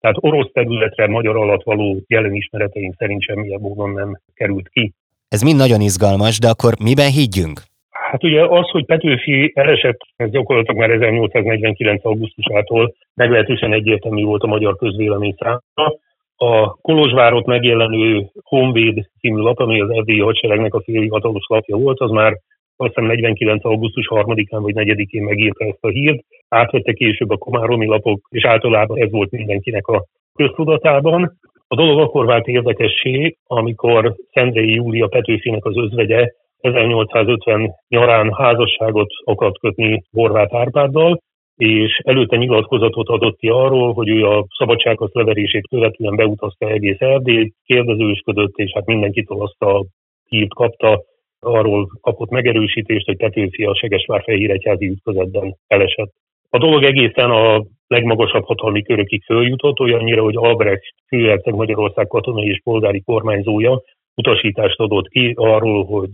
Tehát 0.01 0.17
orosz 0.21 0.51
területre 0.53 1.07
magyar 1.07 1.37
alatvaló 1.37 2.03
jelen 2.07 2.35
ismereteink 2.35 2.95
szerint 2.99 3.23
semmilyen 3.23 3.61
módon 3.61 3.91
nem 3.91 4.21
került 4.35 4.69
ki. 4.69 4.93
Ez 5.29 5.43
mind 5.43 5.57
nagyon 5.57 5.81
izgalmas, 5.81 6.39
de 6.39 6.49
akkor 6.49 6.75
miben 6.83 7.11
higgyünk? 7.11 7.70
Hát 8.11 8.25
ugye 8.25 8.45
az, 8.45 8.71
hogy 8.71 8.85
Petőfi 8.85 9.53
elesett, 9.55 9.99
ez 10.17 10.31
gyakorlatilag 10.31 10.81
már 10.81 10.91
1849. 10.91 12.05
augusztusától 12.05 12.95
meglehetősen 13.15 13.73
egyértelmű 13.73 14.23
volt 14.23 14.43
a 14.43 14.47
magyar 14.47 14.77
közvélemény 14.77 15.35
számára. 15.39 15.99
A 16.37 16.75
Kolozsvárot 16.75 17.47
megjelenő 17.47 18.27
Honvéd 18.43 19.09
című 19.21 19.41
lap, 19.41 19.59
ami 19.59 19.81
az 19.81 19.91
erdélyi 19.91 20.21
hadseregnek 20.21 20.75
a 20.75 20.81
félhivatalos 20.81 21.47
lapja 21.49 21.77
volt, 21.77 22.01
az 22.01 22.11
már 22.11 22.33
azt 22.77 22.95
hiszem 22.95 23.05
49. 23.05 23.65
augusztus 23.65 24.07
3-án 24.11 24.59
vagy 24.61 24.75
4-én 24.77 25.23
megírta 25.23 25.65
ezt 25.65 25.85
a 25.85 25.89
hírt, 25.89 26.25
átvette 26.49 26.93
később 26.93 27.31
a 27.31 27.37
komáromi 27.37 27.87
lapok, 27.87 28.27
és 28.31 28.45
általában 28.45 28.99
ez 28.99 29.11
volt 29.11 29.31
mindenkinek 29.31 29.87
a 29.87 30.05
köztudatában. 30.35 31.39
A 31.69 31.75
dolog 31.75 32.01
akkor 32.01 32.27
vált 32.27 32.47
érdekessé, 32.47 33.37
amikor 33.47 34.15
Szendrei 34.33 34.75
Júlia 34.75 35.07
Petőfinek 35.07 35.65
az 35.65 35.77
özvegye 35.77 36.33
1850 36.61 37.71
nyarán 37.89 38.33
házasságot 38.35 39.11
akart 39.25 39.59
kötni 39.59 40.03
Horváth 40.11 40.55
Árpáddal, 40.55 41.21
és 41.57 42.01
előtte 42.05 42.37
nyilatkozatot 42.37 43.09
adott 43.09 43.39
ki 43.39 43.49
arról, 43.49 43.93
hogy 43.93 44.09
ő 44.09 44.27
a 44.27 44.47
szabadsághoz 44.59 45.11
leverését 45.13 45.69
követően 45.69 46.17
beutazta 46.17 46.69
egész 46.69 47.01
Erdélyt, 47.01 47.55
kérdezősködött, 47.65 48.57
és 48.57 48.71
hát 48.75 48.87
mindenkitől 48.87 49.43
azt 49.43 49.63
a 49.63 49.85
hírt 50.29 50.55
kapta, 50.55 51.03
arról 51.41 51.87
kapott 52.01 52.31
megerősítést, 52.31 53.07
hogy 53.07 53.17
Petőfi 53.17 53.65
a 53.65 53.75
Segesvár-Fehéregyházi 53.75 54.87
ütközetben 54.87 55.57
elesett. 55.67 56.13
A 56.51 56.59
dolog 56.59 56.83
egészen 56.85 57.31
a 57.31 57.65
legmagasabb 57.87 58.45
hatalmi 58.45 58.83
körökig 58.83 59.23
följutott, 59.25 59.81
olyannyira, 59.81 60.23
hogy 60.23 60.37
Albrecht 60.37 60.95
főherceg 61.09 61.55
Magyarország 61.55 62.07
katonai 62.07 62.49
és 62.49 62.61
polgári 62.65 63.01
kormányzója 63.01 63.83
utasítást 64.21 64.81
adott 64.81 65.09
ki 65.09 65.33
arról, 65.37 65.85
hogy 65.85 66.11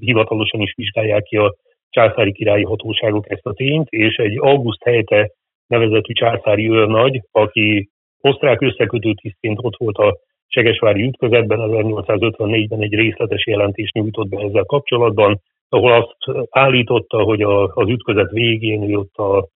hivatalosan 0.00 0.60
is 0.60 0.72
vizsgálják 0.76 1.22
ki 1.22 1.36
a 1.36 1.54
császári 1.90 2.32
királyi 2.32 2.64
hatóságok 2.64 3.30
ezt 3.30 3.46
a 3.46 3.52
tényt, 3.52 3.88
és 3.88 4.16
egy 4.16 4.38
August 4.38 4.82
helyte 4.82 5.30
nevezetű 5.66 6.12
császári 6.12 6.70
őrnagy, 6.70 7.20
aki 7.30 7.88
osztrák 8.20 8.60
összekötő 8.60 9.12
tisztként 9.12 9.58
ott 9.62 9.76
volt 9.76 9.96
a 9.96 10.16
Segesvári 10.46 11.02
ütközetben, 11.02 11.58
1854-ben 11.62 12.82
egy 12.82 12.94
részletes 12.94 13.46
jelentést 13.46 13.94
nyújtott 13.94 14.28
be 14.28 14.42
ezzel 14.42 14.64
kapcsolatban, 14.64 15.40
ahol 15.68 15.92
azt 15.92 16.46
állította, 16.50 17.22
hogy 17.22 17.42
a, 17.42 17.62
az 17.64 17.88
ütközet 17.88 18.30
végén 18.30 18.82
ő 18.82 18.96
ott 18.96 19.14
a 19.16 19.48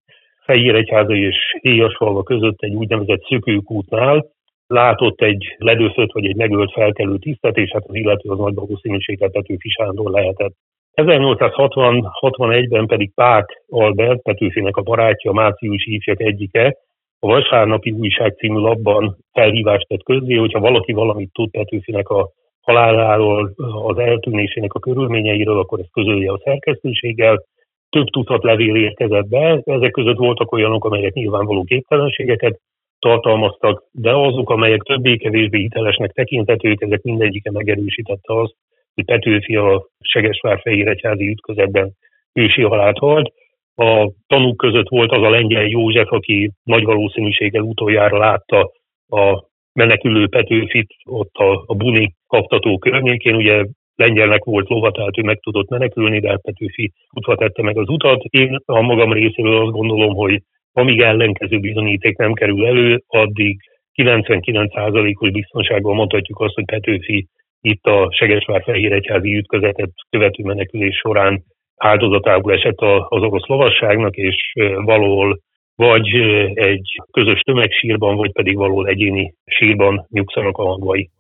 Fehéregyháza 0.45 1.15
és 1.15 1.37
Héjasfalva 1.61 2.23
között 2.23 2.61
egy 2.61 2.75
úgynevezett 2.75 3.25
szökőkútnál 3.29 4.27
látott 4.69 5.21
egy 5.21 5.57
ledőfött 5.59 6.13
vagy 6.13 6.27
egy 6.27 6.37
megölt 6.37 6.73
felkelő 6.73 7.19
tisztet, 7.19 7.57
és 7.57 7.71
hát 7.71 7.85
az 7.87 7.95
illető 7.95 8.29
az 8.29 8.39
nagy 8.39 8.55
valószínűséggel 8.55 9.31
Petőfi 9.31 9.69
Sándor 9.69 10.11
lehetett. 10.11 10.53
1860-61-ben 10.95 12.87
pedig 12.87 13.15
Pák 13.15 13.63
Albert, 13.69 14.23
Petőfinek 14.23 14.77
a 14.77 14.83
barátja, 14.83 15.33
március 15.33 15.87
ifjak 15.87 16.21
egyike, 16.21 16.77
a 17.21 17.27
Vasárnapi 17.27 17.91
Újság 17.91 18.35
című 18.37 18.59
labban 18.59 19.17
felhívást 19.33 19.89
tett 19.89 20.03
közzé, 20.03 20.35
hogyha 20.35 20.61
valaki 20.61 20.93
valamit 20.93 21.33
tud 21.33 21.51
Petőfinek 21.51 22.09
a 22.09 22.31
haláláról, 22.61 23.53
az 23.87 23.99
eltűnésének 23.99 24.75
a 24.75 24.79
körülményeiről, 24.79 25.59
akkor 25.59 25.79
ezt 25.79 25.93
közölje 25.93 26.33
a 26.33 26.41
szerkesztőséggel. 26.45 27.45
Több 27.89 28.07
tucat 28.07 28.43
levél 28.43 28.77
érkezett 28.77 29.29
be, 29.29 29.61
ezek 29.65 29.91
között 29.91 30.17
voltak 30.17 30.53
olyanok, 30.53 30.85
amelyek 30.85 31.13
nyilvánvaló 31.13 31.65
képtelenségeket 31.65 32.61
tartalmaztak, 32.99 33.85
de 33.93 34.11
azok, 34.11 34.51
amelyek 34.51 34.83
többé-kevésbé 34.83 35.59
hitelesnek 35.59 36.13
tekintetők, 36.13 36.81
ezek 36.83 37.03
mindegyike 37.03 37.51
megerősítette 37.51 38.35
azt, 38.35 38.55
hogy 38.95 39.05
Petőfi 39.05 39.57
a 39.57 39.87
Segesvár-Fehéregyházi 40.01 41.29
ütközetben 41.29 41.93
ősi 42.33 42.63
halált 42.63 42.99
halt. 42.99 43.33
A 43.75 44.11
tanúk 44.27 44.57
között 44.57 44.89
volt 44.89 45.13
az 45.13 45.23
a 45.23 45.31
lengyel 45.31 45.67
József, 45.67 46.13
aki 46.13 46.51
nagy 46.63 46.85
valószínűséggel 46.85 47.63
utoljára 47.63 48.19
látta 48.19 48.73
a 49.09 49.45
menekülő 49.73 50.29
Petőfit 50.29 50.95
ott 51.05 51.35
a, 51.35 51.65
a 51.67 51.75
Buni 51.75 52.15
kaptató 52.27 52.79
környékén. 52.79 53.35
Ugye 53.35 53.65
lengyelnek 53.95 54.45
volt 54.45 54.69
lova, 54.69 54.91
tehát 54.91 55.19
ő 55.19 55.23
meg 55.23 55.39
tudott 55.41 55.69
menekülni, 55.69 56.21
de 56.21 56.37
Petőfi 56.37 56.93
utva 57.13 57.37
tette 57.37 57.63
meg 57.63 57.79
az 57.79 57.89
utat. 57.89 58.23
Én 58.23 58.59
a 58.65 58.81
magam 58.81 59.13
részéről 59.13 59.63
azt 59.63 59.73
gondolom, 59.73 60.15
hogy 60.15 60.43
amíg 60.73 61.01
ellenkező 61.01 61.59
bizonyíték 61.59 62.17
nem 62.17 62.33
kerül 62.33 62.67
elő, 62.67 63.03
addig 63.07 63.61
99%-os 63.95 65.31
biztonságban 65.31 65.95
mondhatjuk 65.95 66.41
azt, 66.41 66.55
hogy 66.55 66.65
Petőfi 66.65 67.27
itt 67.61 67.85
a 67.85 68.09
Segesvár-Fehéregyházi 68.13 69.37
ütközetet 69.37 69.91
követő 70.11 70.43
menekülés 70.45 70.97
során 70.97 71.43
áldozatául 71.77 72.53
esett 72.53 72.81
az 73.09 73.23
orosz 73.23 73.47
lovasságnak, 73.47 74.17
és 74.17 74.53
valahol 74.77 75.39
vagy 75.77 76.09
egy 76.55 76.97
közös 77.11 77.41
tömegsírban, 77.41 78.17
vagy 78.17 78.33
pedig 78.33 78.57
valahol 78.57 78.87
egyéni 78.87 79.35
sírban 79.45 80.07
nyugszanak 80.11 80.59
a 80.59 80.65
magvai. 80.65 81.11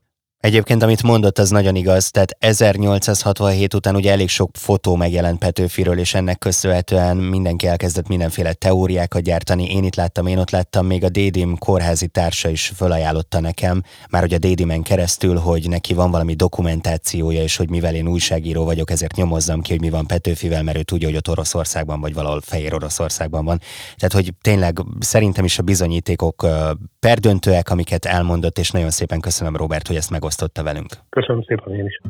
Egyébként, 0.40 0.82
amit 0.82 1.02
mondott, 1.02 1.38
az 1.38 1.50
nagyon 1.50 1.74
igaz, 1.74 2.10
tehát 2.10 2.36
1867 2.38 3.74
után 3.74 3.94
ugye 3.96 4.10
elég 4.10 4.28
sok 4.28 4.50
fotó 4.52 4.94
megjelent 4.94 5.38
Petőfiről, 5.38 5.98
és 5.98 6.14
ennek 6.14 6.38
köszönhetően 6.38 7.16
mindenki 7.16 7.66
elkezdett 7.66 8.08
mindenféle 8.08 8.52
teóriákat 8.52 9.22
gyártani. 9.22 9.70
Én 9.70 9.84
itt 9.84 9.94
láttam, 9.94 10.26
én 10.26 10.38
ott 10.38 10.50
láttam, 10.50 10.86
még 10.86 11.04
a 11.04 11.08
Dédim 11.08 11.56
kórházi 11.56 12.06
társa 12.06 12.48
is 12.48 12.72
fölajánlotta 12.76 13.40
nekem, 13.40 13.82
már 14.10 14.22
hogy 14.22 14.34
a 14.34 14.38
Dédimen 14.38 14.82
keresztül, 14.82 15.36
hogy 15.36 15.68
neki 15.68 15.94
van 15.94 16.10
valami 16.10 16.34
dokumentációja, 16.34 17.42
és 17.42 17.56
hogy 17.56 17.70
mivel 17.70 17.94
én 17.94 18.08
újságíró 18.08 18.64
vagyok, 18.64 18.90
ezért 18.90 19.16
nyomozzam 19.16 19.60
ki, 19.60 19.70
hogy 19.70 19.80
mi 19.80 19.90
van 19.90 20.06
Petőfivel, 20.06 20.62
mert 20.62 20.78
ő 20.78 20.82
tudja, 20.82 21.08
hogy 21.08 21.16
ott 21.16 21.28
Oroszországban 21.28 22.00
vagy 22.00 22.14
valahol 22.14 22.40
Fehér 22.40 22.74
Oroszországban 22.74 23.44
van. 23.44 23.60
Tehát, 23.96 24.14
hogy 24.14 24.34
tényleg 24.40 24.78
szerintem 25.00 25.44
is 25.44 25.58
a 25.58 25.62
bizonyítékok 25.62 26.46
perdöntőek, 27.00 27.70
amiket 27.70 28.04
elmondott, 28.04 28.58
és 28.58 28.70
nagyon 28.70 28.90
szépen 28.90 29.20
köszönöm 29.20 29.56
Robert, 29.56 29.86
hogy 29.86 29.96
ezt 29.96 30.10
meg 30.10 30.26
megosztotta 30.28 30.62
velünk. 30.62 30.92
Köszönöm 31.08 31.42
szépen 31.42 31.74
én 31.74 31.86
is. 31.86 32.00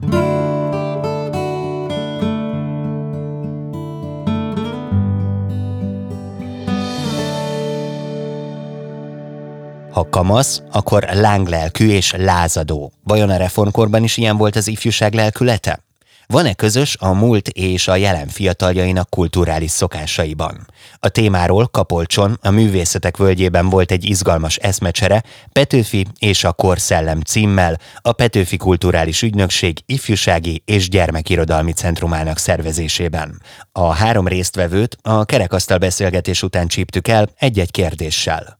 Ha 9.92 10.08
kamasz, 10.10 10.62
akkor 10.72 11.02
lánglelkű 11.12 11.88
és 11.88 12.12
lázadó. 12.16 12.92
Vajon 13.04 13.30
a 13.30 13.36
reformkorban 13.36 14.02
is 14.02 14.16
ilyen 14.16 14.36
volt 14.36 14.56
az 14.56 14.68
ifjúság 14.68 15.12
lelkülete? 15.12 15.87
Van-e 16.32 16.54
közös 16.54 16.96
a 17.00 17.12
múlt 17.12 17.48
és 17.48 17.88
a 17.88 17.96
jelen 17.96 18.28
fiataljainak 18.28 19.10
kulturális 19.10 19.70
szokásaiban? 19.70 20.66
A 20.98 21.08
témáról 21.08 21.66
Kapolcson, 21.66 22.38
a 22.42 22.50
Művészetek 22.50 23.16
Völgyében 23.16 23.68
volt 23.68 23.90
egy 23.90 24.04
izgalmas 24.04 24.56
eszmecsere 24.56 25.22
Petőfi 25.52 26.06
és 26.18 26.44
a 26.44 26.52
Korszellem 26.52 27.20
címmel 27.20 27.78
a 28.00 28.12
Petőfi 28.12 28.56
Kulturális 28.56 29.22
Ügynökség 29.22 29.78
ifjúsági 29.86 30.62
és 30.64 30.88
gyermekirodalmi 30.88 31.72
centrumának 31.72 32.38
szervezésében. 32.38 33.42
A 33.72 33.92
három 33.92 34.28
résztvevőt 34.28 34.96
a 35.02 35.24
kerekasztal 35.24 35.78
beszélgetés 35.78 36.42
után 36.42 36.66
csíptük 36.66 37.08
el 37.08 37.28
egy-egy 37.38 37.70
kérdéssel. 37.70 38.57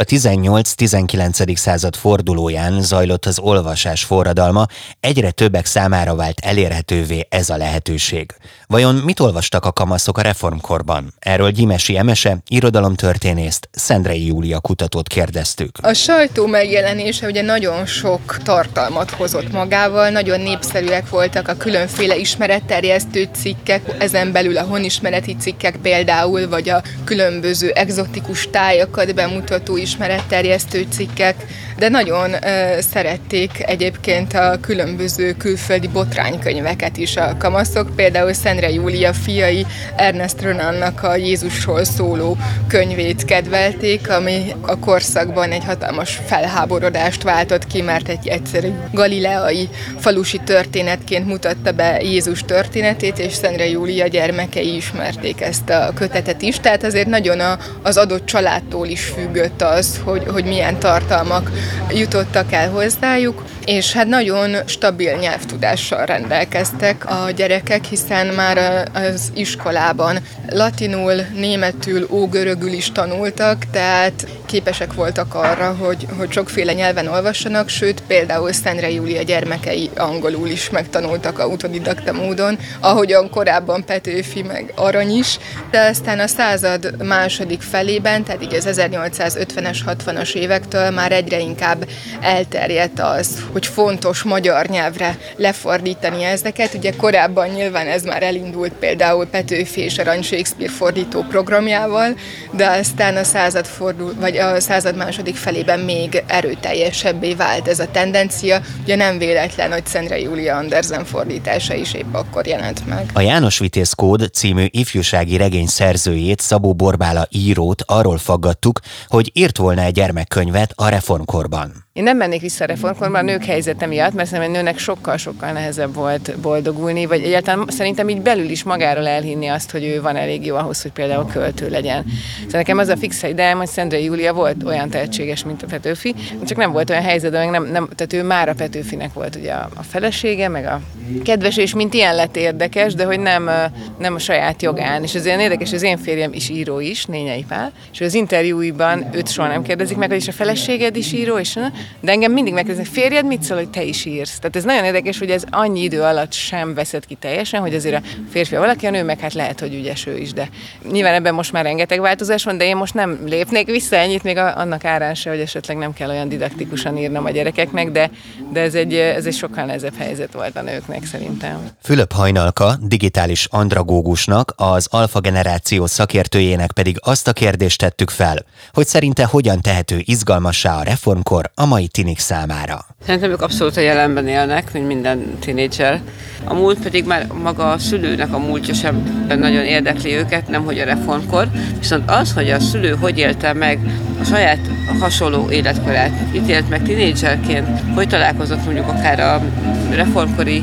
A 0.00 0.04
18-19. 0.04 1.56
század 1.56 1.96
fordulóján 1.96 2.82
zajlott 2.82 3.26
az 3.26 3.38
olvasás 3.38 4.04
forradalma, 4.04 4.66
egyre 5.00 5.30
többek 5.30 5.66
számára 5.66 6.14
vált 6.14 6.40
elérhetővé 6.40 7.26
ez 7.28 7.50
a 7.50 7.56
lehetőség. 7.56 8.34
Vajon 8.66 8.94
mit 8.94 9.20
olvastak 9.20 9.64
a 9.64 9.72
kamaszok 9.72 10.18
a 10.18 10.22
reformkorban? 10.22 11.14
Erről 11.18 11.50
Gyimesi 11.50 11.96
Emese, 11.96 12.38
irodalomtörténészt, 12.48 13.68
Szendrei 13.72 14.26
Júlia 14.26 14.60
kutatót 14.60 15.08
kérdeztük. 15.08 15.78
A 15.82 15.92
sajtó 15.92 16.46
megjelenése 16.46 17.26
ugye 17.26 17.42
nagyon 17.42 17.86
sok 17.86 18.36
tartalmat 18.42 19.10
hozott 19.10 19.52
magával, 19.52 20.10
nagyon 20.10 20.40
népszerűek 20.40 21.08
voltak 21.08 21.48
a 21.48 21.56
különféle 21.56 22.16
ismeretterjesztő 22.16 23.28
cikkek, 23.32 23.94
ezen 23.98 24.32
belül 24.32 24.56
a 24.56 24.62
honismereti 24.62 25.36
cikkek 25.40 25.76
például, 25.76 26.48
vagy 26.48 26.68
a 26.68 26.82
különböző 27.04 27.70
egzotikus 27.70 28.48
tájakat 28.50 29.14
bemutató 29.14 29.76
is 29.76 29.88
ismeretterjesztő 29.90 30.86
cikkek, 30.90 31.34
de 31.80 31.88
nagyon 31.88 32.34
szerették 32.78 33.50
egyébként 33.66 34.34
a 34.34 34.58
különböző 34.60 35.32
külföldi 35.32 35.88
botránykönyveket 35.88 36.96
is 36.96 37.16
a 37.16 37.36
kamaszok, 37.38 37.94
például 37.96 38.32
Szendre 38.32 38.70
Júlia 38.70 39.12
fiai 39.12 39.66
Ernest 39.96 40.40
Renannak 40.40 41.02
a 41.02 41.16
Jézusról 41.16 41.84
szóló 41.84 42.36
könyvét 42.66 43.24
kedvelték, 43.24 44.10
ami 44.10 44.54
a 44.60 44.78
korszakban 44.78 45.50
egy 45.50 45.64
hatalmas 45.64 46.20
felháborodást 46.26 47.22
váltott 47.22 47.66
ki, 47.66 47.82
mert 47.82 48.08
egy 48.08 48.28
egyszerű 48.28 48.68
galileai 48.92 49.68
falusi 49.98 50.40
történetként 50.44 51.26
mutatta 51.26 51.72
be 51.72 52.00
Jézus 52.02 52.44
történetét, 52.44 53.18
és 53.18 53.32
Szendre 53.32 53.68
Júlia 53.68 54.06
gyermekei 54.06 54.76
ismerték 54.76 55.40
ezt 55.40 55.70
a 55.70 55.92
kötetet 55.94 56.42
is, 56.42 56.60
tehát 56.60 56.84
azért 56.84 57.08
nagyon 57.08 57.40
a, 57.40 57.58
az 57.82 57.96
adott 57.96 58.26
családtól 58.26 58.86
is 58.86 59.04
függött 59.04 59.62
az, 59.80 60.00
hogy, 60.04 60.24
hogy 60.32 60.44
milyen 60.44 60.78
tartalmak 60.78 61.50
jutottak 61.90 62.52
el 62.52 62.70
hozzájuk, 62.70 63.44
és 63.64 63.92
hát 63.92 64.06
nagyon 64.06 64.56
stabil 64.66 65.16
nyelvtudással 65.16 66.06
rendelkeztek 66.06 67.10
a 67.10 67.30
gyerekek, 67.30 67.84
hiszen 67.84 68.26
már 68.26 68.88
az 68.94 69.30
iskolában 69.34 70.18
latinul, 70.48 71.14
németül, 71.34 72.06
ógörögül 72.10 72.72
is 72.72 72.92
tanultak, 72.92 73.64
tehát 73.70 74.26
képesek 74.46 74.92
voltak 74.92 75.34
arra, 75.34 75.74
hogy, 75.78 76.06
hogy 76.18 76.32
sokféle 76.32 76.72
nyelven 76.72 77.06
olvassanak, 77.06 77.68
sőt 77.68 78.02
például 78.06 78.52
Szentre 78.52 78.90
Júlia 78.90 79.22
gyermekei 79.22 79.90
angolul 79.96 80.48
is 80.48 80.70
megtanultak 80.70 81.38
autodidakta 81.38 82.12
módon, 82.12 82.58
ahogyan 82.80 83.30
korábban 83.30 83.84
Petőfi 83.84 84.42
meg 84.42 84.72
Arany 84.76 85.16
is, 85.16 85.38
de 85.70 85.80
aztán 85.80 86.18
a 86.18 86.26
század 86.26 87.04
második 87.04 87.60
felében, 87.60 88.24
tehát 88.24 88.42
így 88.42 88.54
az 88.54 88.68
1850-es, 88.70 89.78
60-as 89.86 90.34
évektől 90.34 90.90
már 90.90 91.12
egyre 91.12 91.38
inkább 91.38 91.88
elterjedt 92.20 93.00
az, 93.00 93.44
hogy 93.52 93.66
fontos 93.66 94.22
magyar 94.22 94.66
nyelvre 94.66 95.18
lefordítani 95.36 96.24
ezeket. 96.24 96.74
Ugye 96.74 96.92
korábban 96.96 97.48
nyilván 97.48 97.86
ez 97.86 98.02
már 98.02 98.22
elindult 98.22 98.72
például 98.72 99.26
Petőfi 99.26 99.80
és 99.80 99.98
Arany 99.98 100.22
Shakespeare 100.22 100.72
fordító 100.72 101.22
programjával, 101.22 102.16
de 102.52 102.66
aztán 102.66 103.16
a 103.16 103.24
század 103.24 103.66
fordul, 103.66 104.14
vagy 104.20 104.36
a 104.36 104.60
század 104.60 104.96
második 104.96 105.36
felében 105.36 105.80
még 105.80 106.22
erőteljesebbé 106.26 107.34
vált 107.34 107.68
ez 107.68 107.78
a 107.78 107.90
tendencia. 107.90 108.60
Ugye 108.82 108.96
nem 108.96 109.18
véletlen, 109.18 109.72
hogy 109.72 109.86
Szendre 109.86 110.20
Júlia 110.20 110.56
Andersen 110.56 111.04
fordítása 111.04 111.74
is 111.74 111.94
épp 111.94 112.14
akkor 112.14 112.46
jelent 112.46 112.86
meg. 112.86 113.10
A 113.14 113.20
János 113.20 113.58
Vitéz 113.58 113.92
Kód 113.92 114.30
című 114.32 114.66
ifjúsági 114.70 115.36
regény 115.36 115.66
szerzőjét, 115.66 116.40
Szabó 116.40 116.74
Borbála 116.74 117.26
írót 117.30 117.82
arról 117.86 118.18
faggattuk, 118.18 118.80
hogy 119.08 119.30
írt 119.34 119.56
volna 119.56 119.82
egy 119.82 119.92
gyermekkönyvet 119.92 120.72
a 120.74 120.88
reformkorban. 120.88 121.88
Én 121.92 122.02
nem 122.02 122.16
mennék 122.16 122.40
vissza 122.40 122.64
a 122.64 122.66
reformkorban 122.66 123.20
a 123.20 123.30
nők 123.30 123.44
helyzete 123.44 123.86
miatt, 123.86 124.12
mert 124.12 124.28
szerintem 124.28 124.54
egy 124.54 124.62
nőnek 124.62 124.78
sokkal-sokkal 124.78 125.52
nehezebb 125.52 125.94
volt 125.94 126.38
boldogulni, 126.40 127.06
vagy 127.06 127.22
egyáltalán 127.22 127.66
szerintem 127.68 128.08
így 128.08 128.20
belül 128.20 128.48
is 128.48 128.62
magáról 128.62 129.06
elhinni 129.06 129.46
azt, 129.46 129.70
hogy 129.70 129.84
ő 129.84 130.00
van 130.00 130.16
elég 130.16 130.46
jó 130.46 130.56
ahhoz, 130.56 130.82
hogy 130.82 130.92
például 130.92 131.26
költő 131.26 131.68
legyen. 131.68 132.04
Szóval 132.36 132.60
nekem 132.60 132.78
az 132.78 132.88
a 132.88 132.96
fix 132.96 133.22
ideám, 133.22 133.58
hogy 133.58 133.66
Szendre 133.66 134.00
Júlia 134.00 134.32
volt 134.32 134.62
olyan 134.64 134.90
tehetséges, 134.90 135.44
mint 135.44 135.62
a 135.62 135.66
Petőfi, 135.66 136.14
csak 136.46 136.58
nem 136.58 136.72
volt 136.72 136.90
olyan 136.90 137.02
helyzet, 137.02 137.32
meg 137.32 137.50
nem, 137.50 137.64
nem, 137.64 137.88
tehát 137.96 138.12
ő 138.12 138.22
már 138.22 138.48
a 138.48 138.54
Petőfinek 138.54 139.12
volt 139.12 139.36
ugye 139.36 139.52
a, 139.52 139.68
a 139.76 139.82
felesége, 139.82 140.48
meg 140.48 140.66
a 140.66 140.80
kedves, 141.24 141.56
és 141.56 141.74
mint 141.74 141.94
ilyen 141.94 142.14
lett 142.14 142.36
érdekes, 142.36 142.94
de 142.94 143.04
hogy 143.04 143.20
nem, 143.20 143.50
nem 143.98 144.14
a 144.14 144.18
saját 144.18 144.62
jogán. 144.62 145.02
És 145.02 145.14
ez 145.14 145.26
olyan 145.26 145.40
érdekes, 145.40 145.72
az 145.72 145.82
én 145.82 145.98
férjem 145.98 146.32
is 146.32 146.48
író 146.48 146.80
is, 146.80 147.04
Nényei 147.04 147.44
Pál, 147.48 147.72
és 147.92 148.00
az 148.00 148.14
interjúiban 148.14 149.08
őt 149.12 149.30
soha 149.30 149.48
nem 149.48 149.62
kérdezik 149.62 149.96
meg, 149.96 150.08
hogy 150.08 150.18
is 150.18 150.28
a 150.28 150.32
feleséged 150.32 150.96
is 150.96 151.12
író, 151.12 151.38
és 151.38 151.58
de 152.00 152.12
engem 152.12 152.32
mindig 152.32 152.52
megkérdezik, 152.52 152.92
férjed 152.92 153.26
mit 153.26 153.42
szól, 153.42 153.56
hogy 153.56 153.68
te 153.70 153.82
is 153.82 154.04
írsz? 154.04 154.38
Tehát 154.38 154.56
ez 154.56 154.64
nagyon 154.64 154.84
érdekes, 154.84 155.18
hogy 155.18 155.30
ez 155.30 155.44
annyi 155.50 155.82
idő 155.82 156.02
alatt 156.02 156.32
sem 156.32 156.74
veszed 156.74 157.06
ki 157.06 157.14
teljesen, 157.14 157.60
hogy 157.60 157.74
azért 157.74 157.94
a 157.94 158.06
férfi 158.30 158.56
valaki, 158.56 158.86
a 158.86 158.90
nő 158.90 159.04
meg 159.04 159.20
hát 159.20 159.34
lehet, 159.34 159.60
hogy 159.60 159.74
ügyes 159.74 160.06
ő 160.06 160.16
is, 160.16 160.32
de 160.32 160.48
nyilván 160.90 161.14
ebben 161.14 161.34
most 161.34 161.52
már 161.52 161.64
rengeteg 161.64 162.00
változás 162.00 162.44
van, 162.44 162.56
de 162.56 162.64
én 162.64 162.76
most 162.76 162.94
nem 162.94 163.18
lépnék 163.26 163.66
vissza 163.66 163.96
ennyit, 163.96 164.22
még 164.22 164.36
annak 164.36 164.84
árán 164.84 165.14
se, 165.14 165.30
hogy 165.30 165.40
esetleg 165.40 165.76
nem 165.76 165.92
kell 165.92 166.08
olyan 166.08 166.28
didaktikusan 166.28 166.96
írnom 166.96 167.24
a 167.24 167.30
gyerekeknek, 167.30 167.90
de, 167.90 168.10
de 168.52 168.60
ez, 168.60 168.74
egy, 168.74 168.94
ez 168.94 169.26
egy 169.26 169.34
sokkal 169.34 169.64
nehezebb 169.64 169.96
helyzet 169.96 170.32
volt 170.32 170.56
a 170.56 170.62
nőknek 170.62 171.04
szerintem. 171.04 171.68
Fülöp 171.82 172.12
Hajnalka, 172.12 172.76
digitális 172.80 173.46
andragógusnak, 173.50 174.52
az 174.56 174.86
alfa 174.90 175.20
generáció 175.20 175.86
szakértőjének 175.86 176.72
pedig 176.72 176.96
azt 177.00 177.28
a 177.28 177.32
kérdést 177.32 177.78
tettük 177.78 178.10
fel, 178.10 178.44
hogy 178.72 178.86
szerinte 178.86 179.24
hogyan 179.24 179.60
tehető 179.60 180.02
izgalmassá 180.04 180.78
a 180.78 180.82
reformkor 180.82 181.50
a 181.54 181.66
mai 181.70 181.86
tinik 181.86 182.18
számára. 182.18 182.86
Szerintem 183.06 183.30
ők 183.30 183.42
abszolút 183.42 183.76
a 183.76 183.80
jelenben 183.80 184.28
élnek, 184.28 184.72
mint 184.72 184.86
minden 184.86 185.38
tinédzser. 185.38 186.00
A 186.44 186.54
múlt 186.54 186.78
pedig 186.78 187.04
már 187.04 187.26
maga 187.42 187.70
a 187.70 187.78
szülőnek 187.78 188.34
a 188.34 188.38
múltja 188.38 188.74
sem 188.74 189.24
nagyon 189.28 189.64
érdekli 189.64 190.14
őket, 190.14 190.48
nem 190.48 190.64
hogy 190.64 190.78
a 190.78 190.84
reformkor. 190.84 191.48
Viszont 191.78 192.10
az, 192.10 192.32
hogy 192.32 192.50
a 192.50 192.60
szülő 192.60 192.96
hogy 193.00 193.18
élte 193.18 193.52
meg 193.52 193.78
a 194.20 194.24
saját 194.24 194.58
hasonló 195.00 195.50
életkorát, 195.50 196.12
itt 196.32 196.48
élt 196.48 196.68
meg 196.68 196.82
tinédzserként, 196.82 197.80
hogy 197.94 198.08
találkozott 198.08 198.64
mondjuk 198.64 198.88
akár 198.88 199.20
a 199.20 199.42
reformkori 199.90 200.62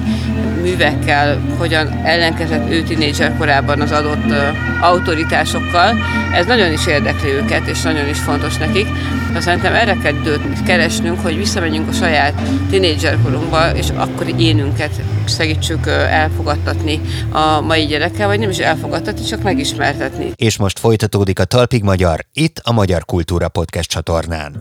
művekkel, 0.61 1.41
hogyan 1.57 2.01
ellenkezett 2.03 2.71
ő 2.71 2.83
tinédzser 2.83 3.37
korában 3.37 3.81
az 3.81 3.91
adott 3.91 4.33
autoritásokkal, 4.81 5.97
ez 6.33 6.45
nagyon 6.45 6.71
is 6.71 6.87
érdekli 6.87 7.29
őket, 7.29 7.67
és 7.67 7.81
nagyon 7.81 8.09
is 8.09 8.19
fontos 8.19 8.57
nekik. 8.57 8.87
Ha 9.33 9.41
szerintem 9.41 9.73
erre 9.73 9.97
kell 10.03 10.15
időt 10.15 10.63
keresnünk, 10.63 11.19
hogy 11.19 11.37
visszamenjünk 11.37 11.89
a 11.89 11.91
saját 11.91 12.41
tinédzserkorunkba, 12.69 13.75
és 13.75 13.89
akkor 13.95 14.27
énünket 14.37 15.01
segítsük 15.27 15.87
elfogadtatni 16.09 17.01
a 17.31 17.61
mai 17.61 17.85
gyerekkel, 17.85 18.27
vagy 18.27 18.39
nem 18.39 18.49
is 18.49 18.57
elfogadtatni, 18.57 19.25
csak 19.25 19.43
megismertetni. 19.43 20.31
És 20.35 20.57
most 20.57 20.79
folytatódik 20.79 21.39
a 21.39 21.45
Talpig 21.45 21.83
Magyar, 21.83 22.25
itt 22.33 22.59
a 22.63 22.71
Magyar 22.71 23.05
Kultúra 23.05 23.49
Podcast 23.49 23.89
csatornán. 23.89 24.55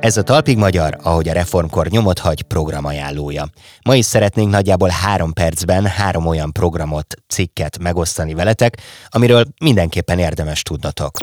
Ez 0.00 0.16
a 0.16 0.22
Talpig 0.22 0.56
Magyar, 0.56 0.98
ahogy 1.02 1.28
a 1.28 1.32
reformkor 1.32 1.86
nyomot 1.88 2.18
hagy 2.18 2.42
programajánlója. 2.42 3.48
Ma 3.84 3.94
is 3.94 4.04
szeretnénk 4.04 4.50
nagyjából 4.50 4.88
három 4.88 5.32
percben 5.32 5.86
három 5.86 6.26
olyan 6.26 6.52
programot, 6.52 7.14
cikket 7.28 7.78
megosztani 7.78 8.34
veletek, 8.34 8.76
amiről 9.08 9.44
mindenképpen 9.60 10.18
érdemes 10.18 10.62
tudnatok. 10.62 11.18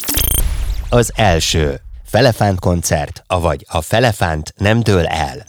Az 0.90 1.12
első. 1.16 1.80
Felefánt 2.04 2.60
koncert, 2.60 3.24
avagy 3.28 3.66
a 3.70 3.82
Felefánt 3.82 4.54
nem 4.58 4.80
dől 4.80 5.06
el. 5.06 5.46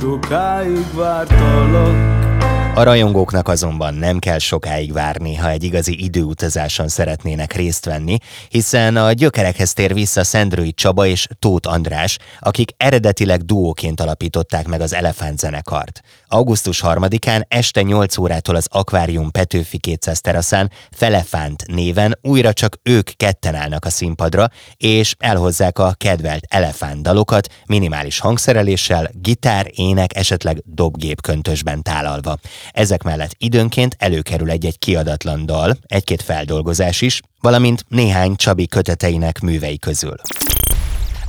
Sokáig 0.00 0.94
vártalak, 0.94 2.39
a 2.74 2.82
rajongóknak 2.82 3.48
azonban 3.48 3.94
nem 3.94 4.18
kell 4.18 4.38
sokáig 4.38 4.92
várni, 4.92 5.34
ha 5.34 5.50
egy 5.50 5.64
igazi 5.64 6.04
időutazáson 6.04 6.88
szeretnének 6.88 7.52
részt 7.52 7.84
venni, 7.84 8.18
hiszen 8.48 8.96
a 8.96 9.12
gyökerekhez 9.12 9.72
tér 9.72 9.94
vissza 9.94 10.24
Szendrői 10.24 10.72
Csaba 10.72 11.06
és 11.06 11.26
Tóth 11.38 11.72
András, 11.72 12.18
akik 12.38 12.70
eredetileg 12.76 13.42
duóként 13.42 14.00
alapították 14.00 14.68
meg 14.68 14.80
az 14.80 14.94
Elefánt 14.94 15.38
zenekart. 15.38 16.00
Augusztus 16.26 16.82
3-án 16.84 17.42
este 17.48 17.82
8 17.82 18.16
órától 18.16 18.54
az 18.54 18.66
Akvárium 18.70 19.30
Petőfi 19.30 19.78
200 19.78 20.20
teraszán 20.20 20.70
Felefánt 20.90 21.66
néven 21.66 22.18
újra 22.22 22.52
csak 22.52 22.76
ők 22.82 23.10
ketten 23.16 23.54
állnak 23.54 23.84
a 23.84 23.90
színpadra, 23.90 24.48
és 24.76 25.14
elhozzák 25.18 25.78
a 25.78 25.94
kedvelt 25.96 26.44
elefánt 26.48 27.02
dalokat 27.02 27.48
minimális 27.66 28.18
hangszereléssel, 28.18 29.10
gitár, 29.12 29.66
ének, 29.74 30.16
esetleg 30.16 30.62
dobgép 30.64 31.20
köntösben 31.20 31.82
tálalva. 31.82 32.38
Ezek 32.70 33.02
mellett 33.02 33.34
időnként 33.38 33.96
előkerül 33.98 34.50
egy-egy 34.50 34.78
kiadatlan 34.78 35.46
dal, 35.46 35.76
egy-két 35.86 36.22
feldolgozás 36.22 37.00
is, 37.00 37.20
valamint 37.40 37.84
néhány 37.88 38.36
Csabi 38.36 38.66
köteteinek 38.66 39.40
művei 39.40 39.78
közül. 39.78 40.16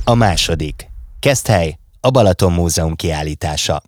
A 0.04 0.14
második. 0.14 0.86
Keszthely, 1.20 1.78
a 2.00 2.10
Balaton 2.10 2.52
Múzeum 2.52 2.94
kiállítása. 2.94 3.82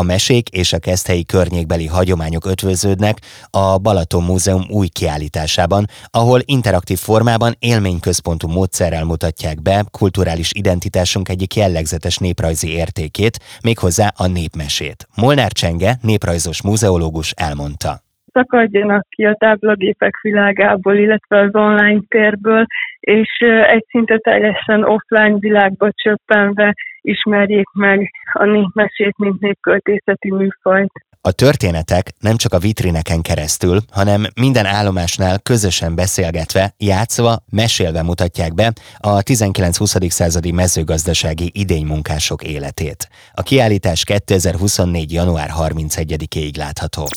A 0.00 0.02
mesék 0.02 0.48
és 0.48 0.72
a 0.72 0.78
keszthelyi 0.78 1.24
környékbeli 1.24 1.86
hagyományok 1.86 2.46
ötvöződnek 2.46 3.16
a 3.50 3.78
Balaton 3.78 4.22
Múzeum 4.22 4.64
új 4.70 4.88
kiállításában, 4.88 5.84
ahol 6.10 6.40
interaktív 6.44 6.98
formában 6.98 7.52
élményközpontú 7.58 8.48
módszerrel 8.48 9.04
mutatják 9.04 9.62
be 9.62 9.84
kulturális 9.98 10.50
identitásunk 10.54 11.28
egyik 11.28 11.54
jellegzetes 11.54 12.16
néprajzi 12.18 12.68
értékét, 12.82 13.38
méghozzá 13.62 14.08
a 14.16 14.26
népmesét. 14.26 15.06
Molnár 15.16 15.52
Csenge, 15.52 15.92
néprajzos 16.02 16.62
múzeológus 16.62 17.30
elmondta 17.30 17.92
szakadjanak 18.32 19.06
ki 19.08 19.24
a 19.24 19.34
táblagépek 19.34 20.20
világából, 20.22 20.94
illetve 20.94 21.38
az 21.40 21.54
online 21.54 22.00
térből, 22.08 22.66
és 23.00 23.28
egy 23.66 23.84
szinte 23.88 24.18
teljesen 24.18 24.84
offline 24.84 25.36
világba 25.38 25.88
csöppenve 25.94 26.74
ismerjék 27.02 27.68
meg 27.72 28.10
a 28.32 28.44
népmesét, 28.44 29.14
mint 29.18 29.40
népköltészeti 29.40 30.30
műfajt. 30.30 30.92
A 31.24 31.32
történetek 31.32 32.12
nem 32.20 32.36
csak 32.36 32.52
a 32.52 32.58
vitrineken 32.58 33.20
keresztül, 33.22 33.78
hanem 33.90 34.26
minden 34.40 34.66
állomásnál 34.66 35.38
közösen 35.38 35.94
beszélgetve, 35.94 36.74
játszva, 36.78 37.36
mesélve 37.50 38.02
mutatják 38.02 38.54
be 38.54 38.72
a 38.98 39.22
19-20. 39.22 40.08
századi 40.08 40.52
mezőgazdasági 40.52 41.50
idénymunkások 41.54 42.42
életét. 42.42 43.08
A 43.32 43.42
kiállítás 43.42 44.04
2024. 44.04 45.12
január 45.12 45.48
31-ig 45.58 46.56
látható. 46.56 47.08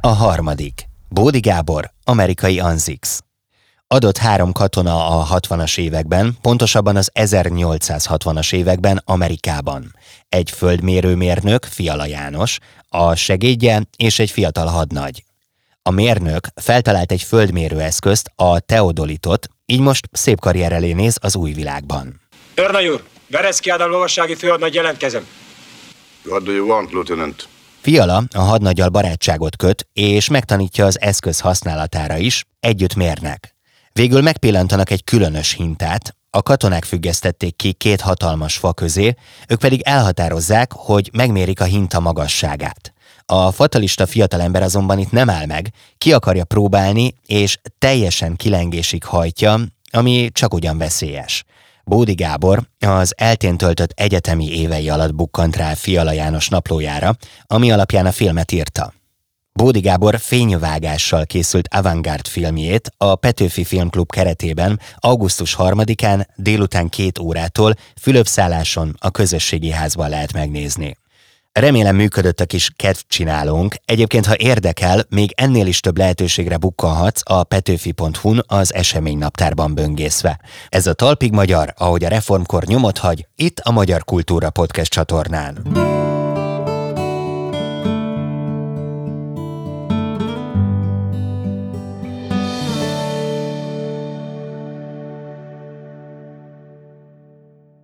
A 0.00 0.08
harmadik. 0.08 0.82
Bódi 1.08 1.40
Gábor, 1.40 1.84
amerikai 2.04 2.60
Anzix 2.60 3.22
adott 3.92 4.16
három 4.16 4.52
katona 4.52 5.20
a 5.20 5.26
60-as 5.40 5.78
években, 5.78 6.36
pontosabban 6.40 6.96
az 6.96 7.10
1860-as 7.14 8.52
években 8.52 9.02
Amerikában. 9.04 9.94
Egy 10.28 10.50
földmérőmérnök, 10.50 11.64
Fiala 11.64 12.06
János, 12.06 12.58
a 12.88 13.14
segédje 13.14 13.82
és 13.96 14.18
egy 14.18 14.30
fiatal 14.30 14.66
hadnagy. 14.66 15.24
A 15.82 15.90
mérnök 15.90 16.46
feltalált 16.54 17.12
egy 17.12 17.22
földmérőeszközt, 17.22 18.32
a 18.36 18.60
teodolitot, 18.60 19.48
így 19.66 19.80
most 19.80 20.08
szép 20.12 20.40
karrier 20.40 20.72
elé 20.72 20.92
néz 20.92 21.18
az 21.20 21.36
új 21.36 21.52
világban. 21.52 22.20
Örnagy 22.54 22.86
úr, 22.86 23.02
Bereszki 23.26 23.70
Ádám 23.70 23.90
lovassági 23.90 24.34
főadnagy 24.34 24.74
jelentkezem. 24.74 25.26
What 26.24 26.42
do 26.42 26.52
you 26.52 26.66
want, 26.66 26.90
Lieutenant? 26.90 27.48
Fiala 27.80 28.22
a 28.34 28.40
hadnagyal 28.40 28.88
barátságot 28.88 29.56
köt, 29.56 29.86
és 29.92 30.28
megtanítja 30.28 30.86
az 30.86 31.00
eszköz 31.00 31.40
használatára 31.40 32.16
is, 32.16 32.44
együtt 32.60 32.94
mérnek. 32.94 33.52
Végül 33.92 34.20
megpillantanak 34.20 34.90
egy 34.90 35.04
különös 35.04 35.52
hintát, 35.52 36.16
a 36.30 36.42
katonák 36.42 36.84
függesztették 36.84 37.56
ki 37.56 37.72
két 37.72 38.00
hatalmas 38.00 38.56
fa 38.56 38.72
közé, 38.72 39.14
ők 39.48 39.58
pedig 39.58 39.80
elhatározzák, 39.80 40.72
hogy 40.72 41.10
megmérik 41.12 41.60
a 41.60 41.64
hinta 41.64 42.00
magasságát. 42.00 42.92
A 43.26 43.50
fatalista 43.50 44.06
fiatalember 44.06 44.62
azonban 44.62 44.98
itt 44.98 45.10
nem 45.10 45.30
áll 45.30 45.46
meg, 45.46 45.72
ki 45.98 46.12
akarja 46.12 46.44
próbálni, 46.44 47.14
és 47.26 47.58
teljesen 47.78 48.36
kilengésig 48.36 49.04
hajtja, 49.04 49.60
ami 49.90 50.30
csak 50.32 50.54
ugyan 50.54 50.78
veszélyes. 50.78 51.44
Bódi 51.84 52.14
Gábor 52.14 52.68
az 52.78 53.14
eltén 53.16 53.56
töltött 53.56 53.92
egyetemi 53.94 54.58
évei 54.58 54.88
alatt 54.88 55.14
bukkant 55.14 55.56
rá 55.56 55.74
Fiala 55.74 56.12
János 56.12 56.48
naplójára, 56.48 57.16
ami 57.46 57.72
alapján 57.72 58.06
a 58.06 58.12
filmet 58.12 58.52
írta. 58.52 58.92
Bódi 59.54 59.80
Gábor 59.80 60.18
fényvágással 60.18 61.26
készült 61.26 61.68
avantgárd 61.74 62.26
filmjét 62.26 62.90
a 62.96 63.14
Petőfi 63.14 63.64
Filmklub 63.64 64.10
keretében 64.10 64.80
augusztus 64.96 65.56
3-án 65.58 66.26
délután 66.36 66.88
két 66.88 67.18
órától 67.18 67.74
Fülöpszálláson 68.00 68.96
a 68.98 69.10
közösségi 69.10 69.70
házban 69.70 70.08
lehet 70.08 70.32
megnézni. 70.32 70.96
Remélem 71.52 71.96
működött 71.96 72.40
a 72.40 72.44
kis 72.44 72.70
kedvcsinálónk. 72.76 73.74
Egyébként, 73.84 74.26
ha 74.26 74.36
érdekel, 74.36 75.04
még 75.08 75.32
ennél 75.36 75.66
is 75.66 75.80
több 75.80 75.98
lehetőségre 75.98 76.56
bukkanhatsz 76.56 77.20
a 77.24 77.44
petőfi.hu-n 77.44 78.44
az 78.46 78.74
eseménynaptárban 78.74 79.74
böngészve. 79.74 80.40
Ez 80.68 80.86
a 80.86 80.92
Talpig 80.92 81.32
Magyar, 81.32 81.74
ahogy 81.76 82.04
a 82.04 82.08
reformkor 82.08 82.64
nyomot 82.64 82.98
hagy, 82.98 83.26
itt 83.36 83.58
a 83.58 83.70
Magyar 83.70 84.04
Kultúra 84.04 84.50
Podcast 84.50 84.90
csatornán. 84.90 85.62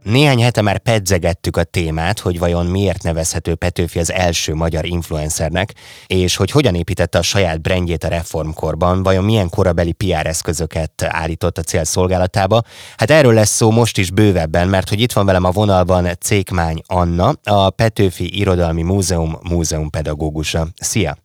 Néhány 0.09 0.43
hete 0.43 0.63
már 0.63 0.79
pedzegettük 0.79 1.57
a 1.57 1.65
témát, 1.65 2.19
hogy 2.19 2.39
vajon 2.39 2.67
miért 2.67 3.03
nevezhető 3.03 3.55
Petőfi 3.55 3.99
az 3.99 4.13
első 4.13 4.55
magyar 4.55 4.85
influencernek, 4.85 5.75
és 6.07 6.37
hogy 6.37 6.51
hogyan 6.51 6.75
építette 6.75 7.19
a 7.19 7.23
saját 7.23 7.61
brandjét 7.61 8.05
a 8.05 8.09
reformkorban, 8.09 9.03
vajon 9.03 9.25
milyen 9.25 9.49
korabeli 9.49 9.93
PR 9.93 10.27
eszközöket 10.27 11.03
állított 11.03 11.59
a 11.59 11.63
cél 11.63 11.85
szolgálatába. 11.85 12.63
Hát 12.97 13.11
erről 13.11 13.35
lesz 13.35 13.51
szó 13.51 13.71
most 13.71 13.99
is 13.99 14.11
bővebben, 14.11 14.69
mert 14.69 14.89
hogy 14.89 15.01
itt 15.01 15.13
van 15.13 15.27
velem 15.27 15.45
a 15.45 15.51
vonalban 15.51 16.09
Cékmány 16.21 16.83
Anna, 16.87 17.33
a 17.43 17.71
Petőfi 17.71 18.39
Irodalmi 18.39 18.83
Múzeum 18.83 19.39
múzeumpedagógusa. 19.49 20.67
Szia! 20.81 21.17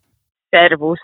Szervusz! 0.50 1.00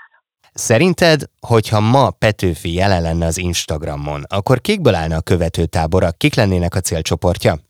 Szerinted, 0.52 1.22
hogyha 1.46 1.80
ma 1.80 2.10
Petőfi 2.10 2.74
jelen 2.74 3.02
lenne 3.02 3.26
az 3.26 3.38
Instagramon, 3.38 4.24
akkor 4.28 4.60
kikből 4.60 4.94
állna 4.94 5.16
a 5.16 5.20
követőtábora, 5.20 6.10
kik 6.10 6.34
lennének 6.34 6.74
a 6.74 6.80
célcsoportja? 6.80 7.68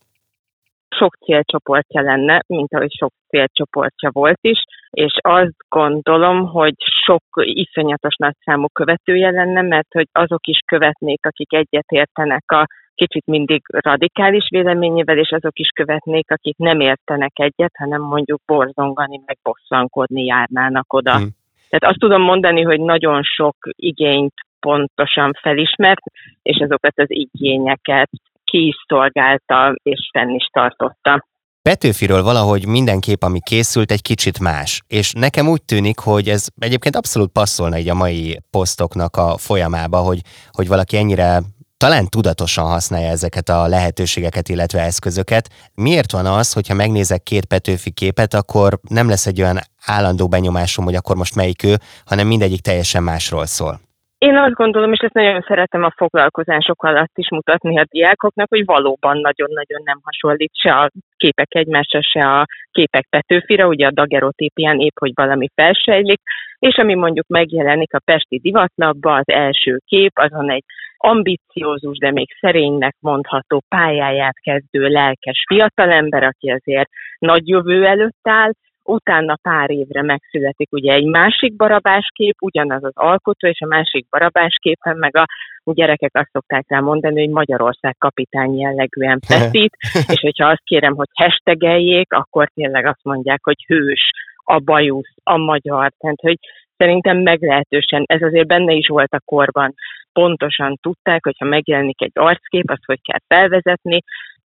Sok 1.01 1.17
célcsoportja 1.25 2.01
lenne, 2.01 2.41
mint 2.47 2.75
ahogy 2.75 2.93
sok 2.93 3.13
célcsoportja 3.29 4.11
volt 4.13 4.39
is, 4.41 4.65
és 4.91 5.13
azt 5.21 5.57
gondolom, 5.69 6.47
hogy 6.47 6.75
sok 7.05 7.23
iszonyatos 7.35 8.15
nagy 8.17 8.37
számú 8.45 8.67
követője 8.73 9.31
lenne, 9.31 9.63
mert 9.63 9.93
hogy 9.93 10.09
azok 10.13 10.47
is 10.47 10.59
követnék, 10.67 11.27
akik 11.27 11.53
egyetértenek 11.53 12.51
a 12.51 12.67
kicsit 12.95 13.27
mindig 13.27 13.63
radikális 13.67 14.49
véleményével, 14.51 15.19
és 15.19 15.31
azok 15.31 15.59
is 15.59 15.69
követnék, 15.69 16.31
akik 16.31 16.57
nem 16.57 16.81
értenek 16.81 17.33
egyet, 17.35 17.73
hanem 17.79 18.01
mondjuk 18.01 18.41
borzongani, 18.47 19.21
meg 19.27 19.39
bosszankodni 19.43 20.25
járnának 20.25 20.93
oda. 20.93 21.17
Hmm. 21.17 21.29
Tehát 21.69 21.95
azt 21.95 21.99
tudom 21.99 22.23
mondani, 22.23 22.63
hogy 22.63 22.81
nagyon 22.81 23.23
sok 23.23 23.57
igényt 23.77 24.35
pontosan 24.61 25.33
felismert, 25.41 26.03
és 26.43 26.59
azokat 26.61 26.99
az 26.99 27.07
igényeket 27.09 28.11
ki 28.51 28.67
is 28.67 28.77
szolgálta 28.89 29.75
és 29.83 30.11
fenn 30.13 30.35
is 30.35 30.47
tartotta. 30.53 31.29
Petőfiről 31.63 32.23
valahogy 32.23 32.67
mindenképp, 32.67 33.23
ami 33.23 33.39
készült, 33.41 33.91
egy 33.91 34.03
kicsit 34.03 34.41
más. 34.41 34.83
És 34.87 35.13
nekem 35.13 35.49
úgy 35.49 35.63
tűnik, 35.63 35.99
hogy 35.99 36.29
ez 36.29 36.47
egyébként 36.59 36.97
abszolút 36.97 37.33
passzolna 37.33 37.79
így 37.79 37.89
a 37.89 37.95
mai 37.95 38.39
posztoknak 38.51 39.17
a 39.17 39.37
folyamába, 39.37 39.99
hogy, 39.99 40.21
hogy 40.51 40.69
valaki 40.69 40.97
ennyire 40.97 41.41
talán 41.77 42.09
tudatosan 42.09 42.65
használja 42.65 43.09
ezeket 43.09 43.49
a 43.49 43.67
lehetőségeket, 43.67 44.49
illetve 44.49 44.81
eszközöket. 44.81 45.49
Miért 45.75 46.13
van 46.13 46.27
az, 46.27 46.53
hogyha 46.53 46.75
megnézek 46.75 47.23
két 47.23 47.45
Petőfi 47.45 47.91
képet, 47.91 48.35
akkor 48.35 48.79
nem 48.89 49.09
lesz 49.09 49.27
egy 49.27 49.43
olyan 49.43 49.59
állandó 49.85 50.29
benyomásom, 50.29 50.85
hogy 50.85 50.95
akkor 50.95 51.17
most 51.17 51.35
melyik 51.35 51.63
ő, 51.63 51.77
hanem 52.05 52.27
mindegyik 52.27 52.61
teljesen 52.61 53.03
másról 53.03 53.47
szól? 53.47 53.90
Én 54.27 54.37
azt 54.37 54.55
gondolom, 54.55 54.93
és 54.93 54.99
ezt 54.99 55.15
nagyon 55.15 55.45
szeretem 55.47 55.85
a 55.85 55.93
foglalkozások 55.97 56.83
alatt 56.83 57.13
is 57.15 57.31
mutatni 57.31 57.79
a 57.79 57.85
diákoknak, 57.91 58.49
hogy 58.49 58.65
valóban 58.65 59.17
nagyon-nagyon 59.19 59.83
nem 59.85 60.01
hasonlít 60.03 60.57
se 60.57 60.73
a 60.73 60.91
képek 61.17 61.55
egymásra, 61.55 62.03
se 62.03 62.27
a 62.27 62.47
képek 62.71 63.07
Petőfire, 63.11 63.67
ugye 63.67 63.87
a 63.87 63.91
dagerotípián 63.91 64.79
épp, 64.79 64.99
hogy 64.99 65.13
valami 65.15 65.49
felsejlik, 65.55 66.21
és 66.59 66.77
ami 66.77 66.95
mondjuk 66.95 67.27
megjelenik 67.27 67.95
a 67.95 68.01
Pesti 68.05 68.39
divatlapban, 68.39 69.19
az 69.19 69.35
első 69.35 69.79
kép, 69.87 70.13
azon 70.15 70.51
egy 70.51 70.65
ambiciózus, 70.97 71.99
de 71.99 72.11
még 72.11 72.29
szerénynek 72.41 72.97
mondható 73.01 73.63
pályáját 73.69 74.41
kezdő 74.43 74.87
lelkes 74.87 75.45
fiatalember, 75.47 76.23
aki 76.23 76.51
azért 76.51 76.91
nagy 77.19 77.49
jövő 77.49 77.87
előtt 77.87 78.29
áll, 78.29 78.51
utána 78.85 79.37
pár 79.43 79.71
évre 79.71 80.03
megszületik 80.03 80.73
ugye 80.73 80.93
egy 80.93 81.05
másik 81.05 81.57
barabáskép, 81.57 82.37
ugyanaz 82.41 82.85
az 82.85 82.93
alkotó, 82.95 83.49
és 83.49 83.61
a 83.61 83.67
másik 83.67 84.07
barabásképen 84.11 84.97
meg 84.97 85.17
a 85.17 85.27
gyerekek 85.65 86.11
azt 86.13 86.31
szokták 86.33 86.65
rá 86.69 86.81
mondani, 86.81 87.21
hogy 87.21 87.31
Magyarország 87.31 87.97
kapitány 87.99 88.59
jellegűen 88.59 89.21
feszít, 89.29 89.77
és 89.93 90.21
hogyha 90.21 90.47
azt 90.47 90.65
kérem, 90.65 90.95
hogy 90.95 91.09
hashtageljék, 91.15 92.13
akkor 92.13 92.51
tényleg 92.55 92.87
azt 92.87 93.05
mondják, 93.05 93.41
hogy 93.43 93.65
hős, 93.67 94.11
a 94.45 94.59
bajusz, 94.59 95.15
a 95.23 95.37
magyar, 95.37 95.93
tehát 95.99 96.21
hogy 96.21 96.39
szerintem 96.77 97.17
meglehetősen, 97.19 98.03
ez 98.07 98.23
azért 98.23 98.47
benne 98.47 98.73
is 98.73 98.89
volt 98.89 99.13
a 99.13 99.23
korban, 99.25 99.75
pontosan 100.13 100.77
tudták, 100.83 101.25
hogyha 101.25 101.45
megjelenik 101.45 102.03
egy 102.03 102.13
arckép, 102.15 102.71
azt 102.71 102.85
hogy 102.85 103.01
kell 103.03 103.21
felvezetni, 103.29 104.01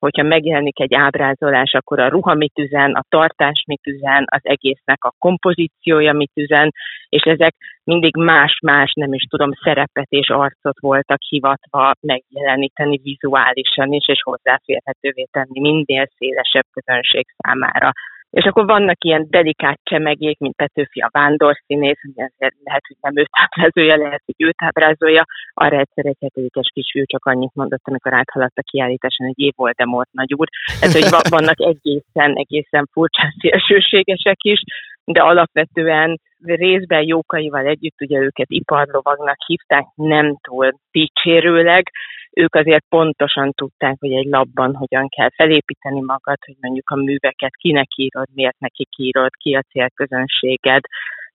hogyha 0.05 0.23
megjelenik 0.23 0.81
egy 0.81 0.95
ábrázolás, 0.95 1.73
akkor 1.73 2.01
a 2.01 2.09
ruha 2.09 2.35
mit 2.35 2.59
üzen, 2.59 2.93
a 2.93 3.05
tartás 3.09 3.64
mit 3.67 3.87
üzen, 3.87 4.25
az 4.31 4.40
egésznek 4.43 5.05
a 5.05 5.14
kompozíciója 5.19 6.12
mit 6.12 6.31
üzen, 6.35 6.73
és 7.09 7.23
ezek 7.23 7.55
mindig 7.85 8.17
más-más, 8.17 8.93
nem 8.93 9.12
is 9.12 9.23
tudom, 9.23 9.51
szerepet 9.62 10.07
és 10.09 10.29
arcot 10.29 10.81
voltak 10.81 11.23
hivatva 11.29 11.93
megjeleníteni 12.01 13.01
vizuálisan 13.03 13.93
is, 13.93 14.09
és 14.09 14.23
hozzáférhetővé 14.23 15.27
tenni 15.31 15.61
minél 15.61 16.07
szélesebb 16.17 16.67
közönség 16.73 17.27
számára. 17.37 17.90
És 18.35 18.44
akkor 18.44 18.64
vannak 18.66 19.05
ilyen 19.05 19.27
delikát 19.31 19.81
csemegék, 19.83 20.38
mint 20.38 20.57
Petőfi 20.57 21.01
a 21.01 21.09
vándorszínész, 21.12 22.01
lehet, 22.38 22.85
hogy 22.87 22.97
nem 23.01 23.16
őt 23.16 23.29
ábrázolja, 23.31 23.97
lehet, 23.97 24.23
hogy 24.25 24.47
őt 24.47 24.55
ábrázolja. 24.57 25.25
Arra 25.55 25.79
egyszer 25.79 26.07
egy 26.07 26.16
hetedikes 26.20 26.70
kisfiú 26.73 27.05
csak 27.05 27.25
annyit 27.25 27.55
mondott, 27.55 27.83
amikor 27.85 28.12
áthaladt 28.14 28.59
a 28.59 28.62
kiállításon, 28.70 29.27
hogy 29.27 29.44
év 29.44 29.53
Voldemort 29.57 30.12
nagy 30.12 30.35
úr. 30.35 30.49
Tehát, 30.81 30.94
hogy 30.94 31.31
vannak 31.38 31.61
egészen, 31.61 32.33
egészen 32.35 32.88
furcsán 32.92 33.35
szélsőségesek 33.40 34.38
is, 34.42 34.61
de 35.05 35.21
alapvetően 35.21 36.21
részben 36.45 37.03
jókaival 37.03 37.67
együtt, 37.67 38.01
ugye 38.01 38.19
őket 38.19 38.51
iparlovagnak 38.51 39.37
hívták, 39.47 39.85
nem 39.95 40.37
túl 40.43 40.73
dicsérőleg, 40.90 41.90
ők 42.31 42.55
azért 42.55 42.85
pontosan 42.88 43.53
tudták, 43.53 43.97
hogy 43.99 44.12
egy 44.12 44.27
labban 44.27 44.75
hogyan 44.75 45.09
kell 45.09 45.31
felépíteni 45.37 46.01
magad, 46.01 46.37
hogy 46.47 46.55
mondjuk 46.61 46.90
a 46.90 46.97
műveket 46.97 47.57
kinek 47.57 47.88
írod, 47.97 48.27
miért 48.35 48.59
neki 48.59 48.87
írod, 48.97 49.31
ki 49.37 49.55
a 49.55 49.62
célközönséged, 49.71 50.83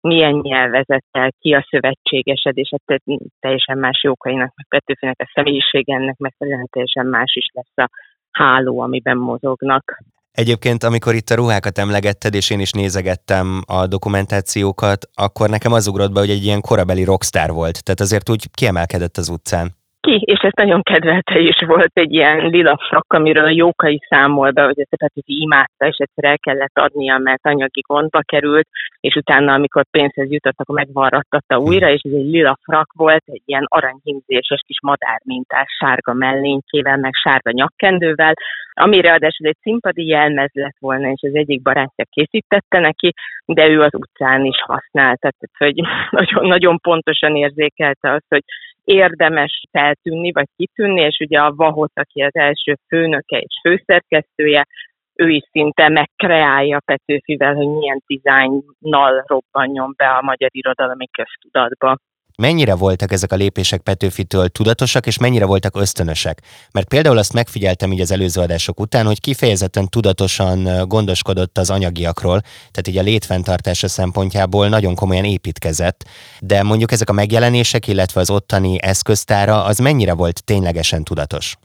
milyen 0.02 0.34
nyelvezettel, 0.34 1.32
ki 1.40 1.54
a 1.54 1.68
szövetségesed, 1.70 2.58
és 2.58 2.70
hát 2.72 3.02
teljesen 3.40 3.78
más 3.78 4.04
jókainak, 4.04 4.54
meg 4.56 4.66
Petőfinek 4.70 5.20
a 5.20 5.32
személyiség 5.34 5.90
ennek 5.90 6.18
megfelelően 6.18 6.68
teljesen 6.72 7.06
más 7.06 7.36
is 7.36 7.48
lesz 7.54 7.78
a 7.88 7.90
háló, 8.32 8.80
amiben 8.80 9.18
mozognak. 9.18 9.98
Egyébként, 10.38 10.84
amikor 10.84 11.16
itt 11.16 11.30
a 11.30 11.36
ruhákat 11.36 11.78
emlegetted, 11.78 12.34
és 12.34 12.50
én 12.50 12.60
is 12.60 12.72
nézegettem 12.72 13.64
a 13.66 13.88
dokumentációkat, 13.88 15.10
akkor 15.14 15.50
nekem 15.50 15.74
az 15.74 15.88
ugrott 15.88 16.12
be, 16.12 16.20
hogy 16.20 16.30
egy 16.30 16.44
ilyen 16.44 16.62
korabeli 16.62 17.04
rockstar 17.04 17.52
volt. 17.52 17.84
Tehát 17.84 18.00
azért 18.00 18.30
úgy 18.30 18.50
kiemelkedett 18.52 19.18
az 19.18 19.30
utcán 19.30 19.77
ki, 20.08 20.22
és 20.26 20.40
ezt 20.40 20.56
nagyon 20.56 20.82
kedvelte 20.82 21.40
is 21.40 21.58
volt 21.66 21.92
egy 21.94 22.14
ilyen 22.14 22.48
lila 22.48 22.78
frak, 22.88 23.14
amiről 23.14 23.46
a 23.46 23.50
Jókai 23.50 24.00
számol 24.10 24.52
be, 24.52 24.64
hogy 24.64 24.80
ezt 24.80 24.96
Petőfi 24.98 25.42
imádta, 25.42 25.88
és 25.88 25.98
egyszer 25.98 26.24
el 26.30 26.40
kellett 26.40 26.78
adnia, 26.78 27.18
mert 27.18 27.46
anyagi 27.46 27.82
gondba 27.88 28.20
került, 28.22 28.68
és 29.00 29.16
utána, 29.16 29.54
amikor 29.54 29.84
pénzhez 29.92 30.32
jutott, 30.32 30.60
akkor 30.60 30.76
megvarrattatta 30.76 31.58
újra, 31.58 31.90
és 31.90 32.02
ez 32.04 32.12
egy 32.12 32.30
lila 32.30 32.58
frak 32.64 32.92
volt, 32.94 33.24
egy 33.26 33.42
ilyen 33.46 33.66
aranyhimzéses 33.68 34.62
kis 34.68 34.78
madármintás 34.82 35.68
sárga 35.80 36.14
mellénkével, 36.14 36.98
meg 36.98 37.14
sárga 37.14 37.52
nyakkendővel, 37.52 38.34
ami 38.74 39.02
ráadásul 39.02 39.48
egy 39.48 39.58
színpadi 39.62 40.08
jelmez 40.08 40.50
lett 40.54 40.76
volna, 40.80 41.10
és 41.10 41.22
az 41.22 41.36
egyik 41.36 41.62
barátja 41.62 42.06
készítette 42.10 42.80
neki, 42.80 43.14
de 43.46 43.68
ő 43.68 43.82
az 43.82 43.94
utcán 43.94 44.46
is 44.46 44.62
használta, 44.62 45.32
tehát 45.38 45.58
hogy 45.58 45.76
nagyon, 46.20 46.48
nagyon 46.48 46.80
pontosan 46.80 47.36
érzékelte 47.36 48.12
azt, 48.12 48.26
hogy 48.30 48.44
érdemes 48.88 49.64
feltűnni, 49.72 50.32
vagy 50.32 50.48
kitűnni, 50.56 51.02
és 51.02 51.18
ugye 51.20 51.40
a 51.40 51.54
Vahot, 51.54 51.92
aki 51.94 52.22
az 52.22 52.36
első 52.36 52.78
főnöke 52.88 53.38
és 53.38 53.60
főszerkesztője, 53.62 54.68
ő 55.16 55.30
is 55.30 55.44
szinte 55.52 55.90
megkreálja 55.90 56.80
Petőfivel, 56.86 57.54
hogy 57.54 57.68
milyen 57.68 58.02
dizájnnal 58.06 59.24
robbanjon 59.28 59.94
be 59.98 60.10
a 60.10 60.22
magyar 60.22 60.50
irodalmi 60.52 61.08
köztudatba 61.08 61.98
mennyire 62.38 62.76
voltak 62.76 63.12
ezek 63.12 63.32
a 63.32 63.36
lépések 63.36 63.82
Petőfitől 63.82 64.48
tudatosak, 64.48 65.06
és 65.06 65.20
mennyire 65.20 65.46
voltak 65.46 65.76
ösztönösek? 65.76 66.38
Mert 66.74 66.88
például 66.88 67.18
azt 67.18 67.34
megfigyeltem 67.34 67.92
így 67.92 68.02
az 68.02 68.12
előző 68.12 68.42
adások 68.42 68.80
után, 68.80 69.06
hogy 69.06 69.22
kifejezetten 69.22 69.88
tudatosan 69.90 70.88
gondoskodott 70.88 71.58
az 71.58 71.70
anyagiakról, 71.70 72.40
tehát 72.72 72.88
így 72.88 72.98
a 72.98 73.02
létfenntartása 73.02 73.88
szempontjából 73.88 74.68
nagyon 74.68 74.96
komolyan 74.96 75.24
építkezett, 75.24 76.00
de 76.40 76.64
mondjuk 76.64 76.92
ezek 76.92 77.10
a 77.10 77.20
megjelenések, 77.22 77.88
illetve 77.88 78.20
az 78.20 78.30
ottani 78.30 78.82
eszköztára, 78.82 79.64
az 79.64 79.78
mennyire 79.78 80.14
volt 80.14 80.46
ténylegesen 80.46 81.04
tudatos? 81.04 81.56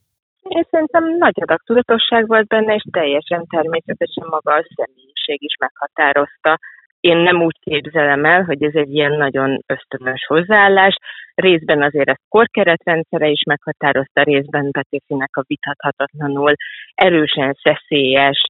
Én 0.42 0.66
szerintem 0.70 1.04
nagy 1.18 1.38
adag 1.42 1.60
tudatosság 1.64 2.26
volt 2.26 2.46
benne, 2.46 2.74
és 2.74 2.84
teljesen 2.90 3.46
természetesen 3.46 4.26
maga 4.30 4.52
a 4.52 4.64
személyiség 4.76 5.42
is 5.42 5.54
meghatározta 5.58 6.58
én 7.02 7.16
nem 7.16 7.42
úgy 7.42 7.58
képzelem 7.60 8.24
el, 8.24 8.42
hogy 8.44 8.62
ez 8.62 8.74
egy 8.74 8.94
ilyen 8.94 9.12
nagyon 9.12 9.62
ösztönös 9.66 10.24
hozzáállás. 10.26 10.96
Részben 11.34 11.82
azért 11.82 12.08
ezt 12.08 12.22
korkeretrendszere 12.28 13.28
is 13.28 13.42
meghatározta, 13.42 14.22
részben 14.22 14.70
Petőfinek 14.70 15.36
a 15.36 15.44
vitathatatlanul 15.46 16.54
erősen 16.94 17.56
szeszélyes, 17.62 18.40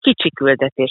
kicsi 0.00 0.30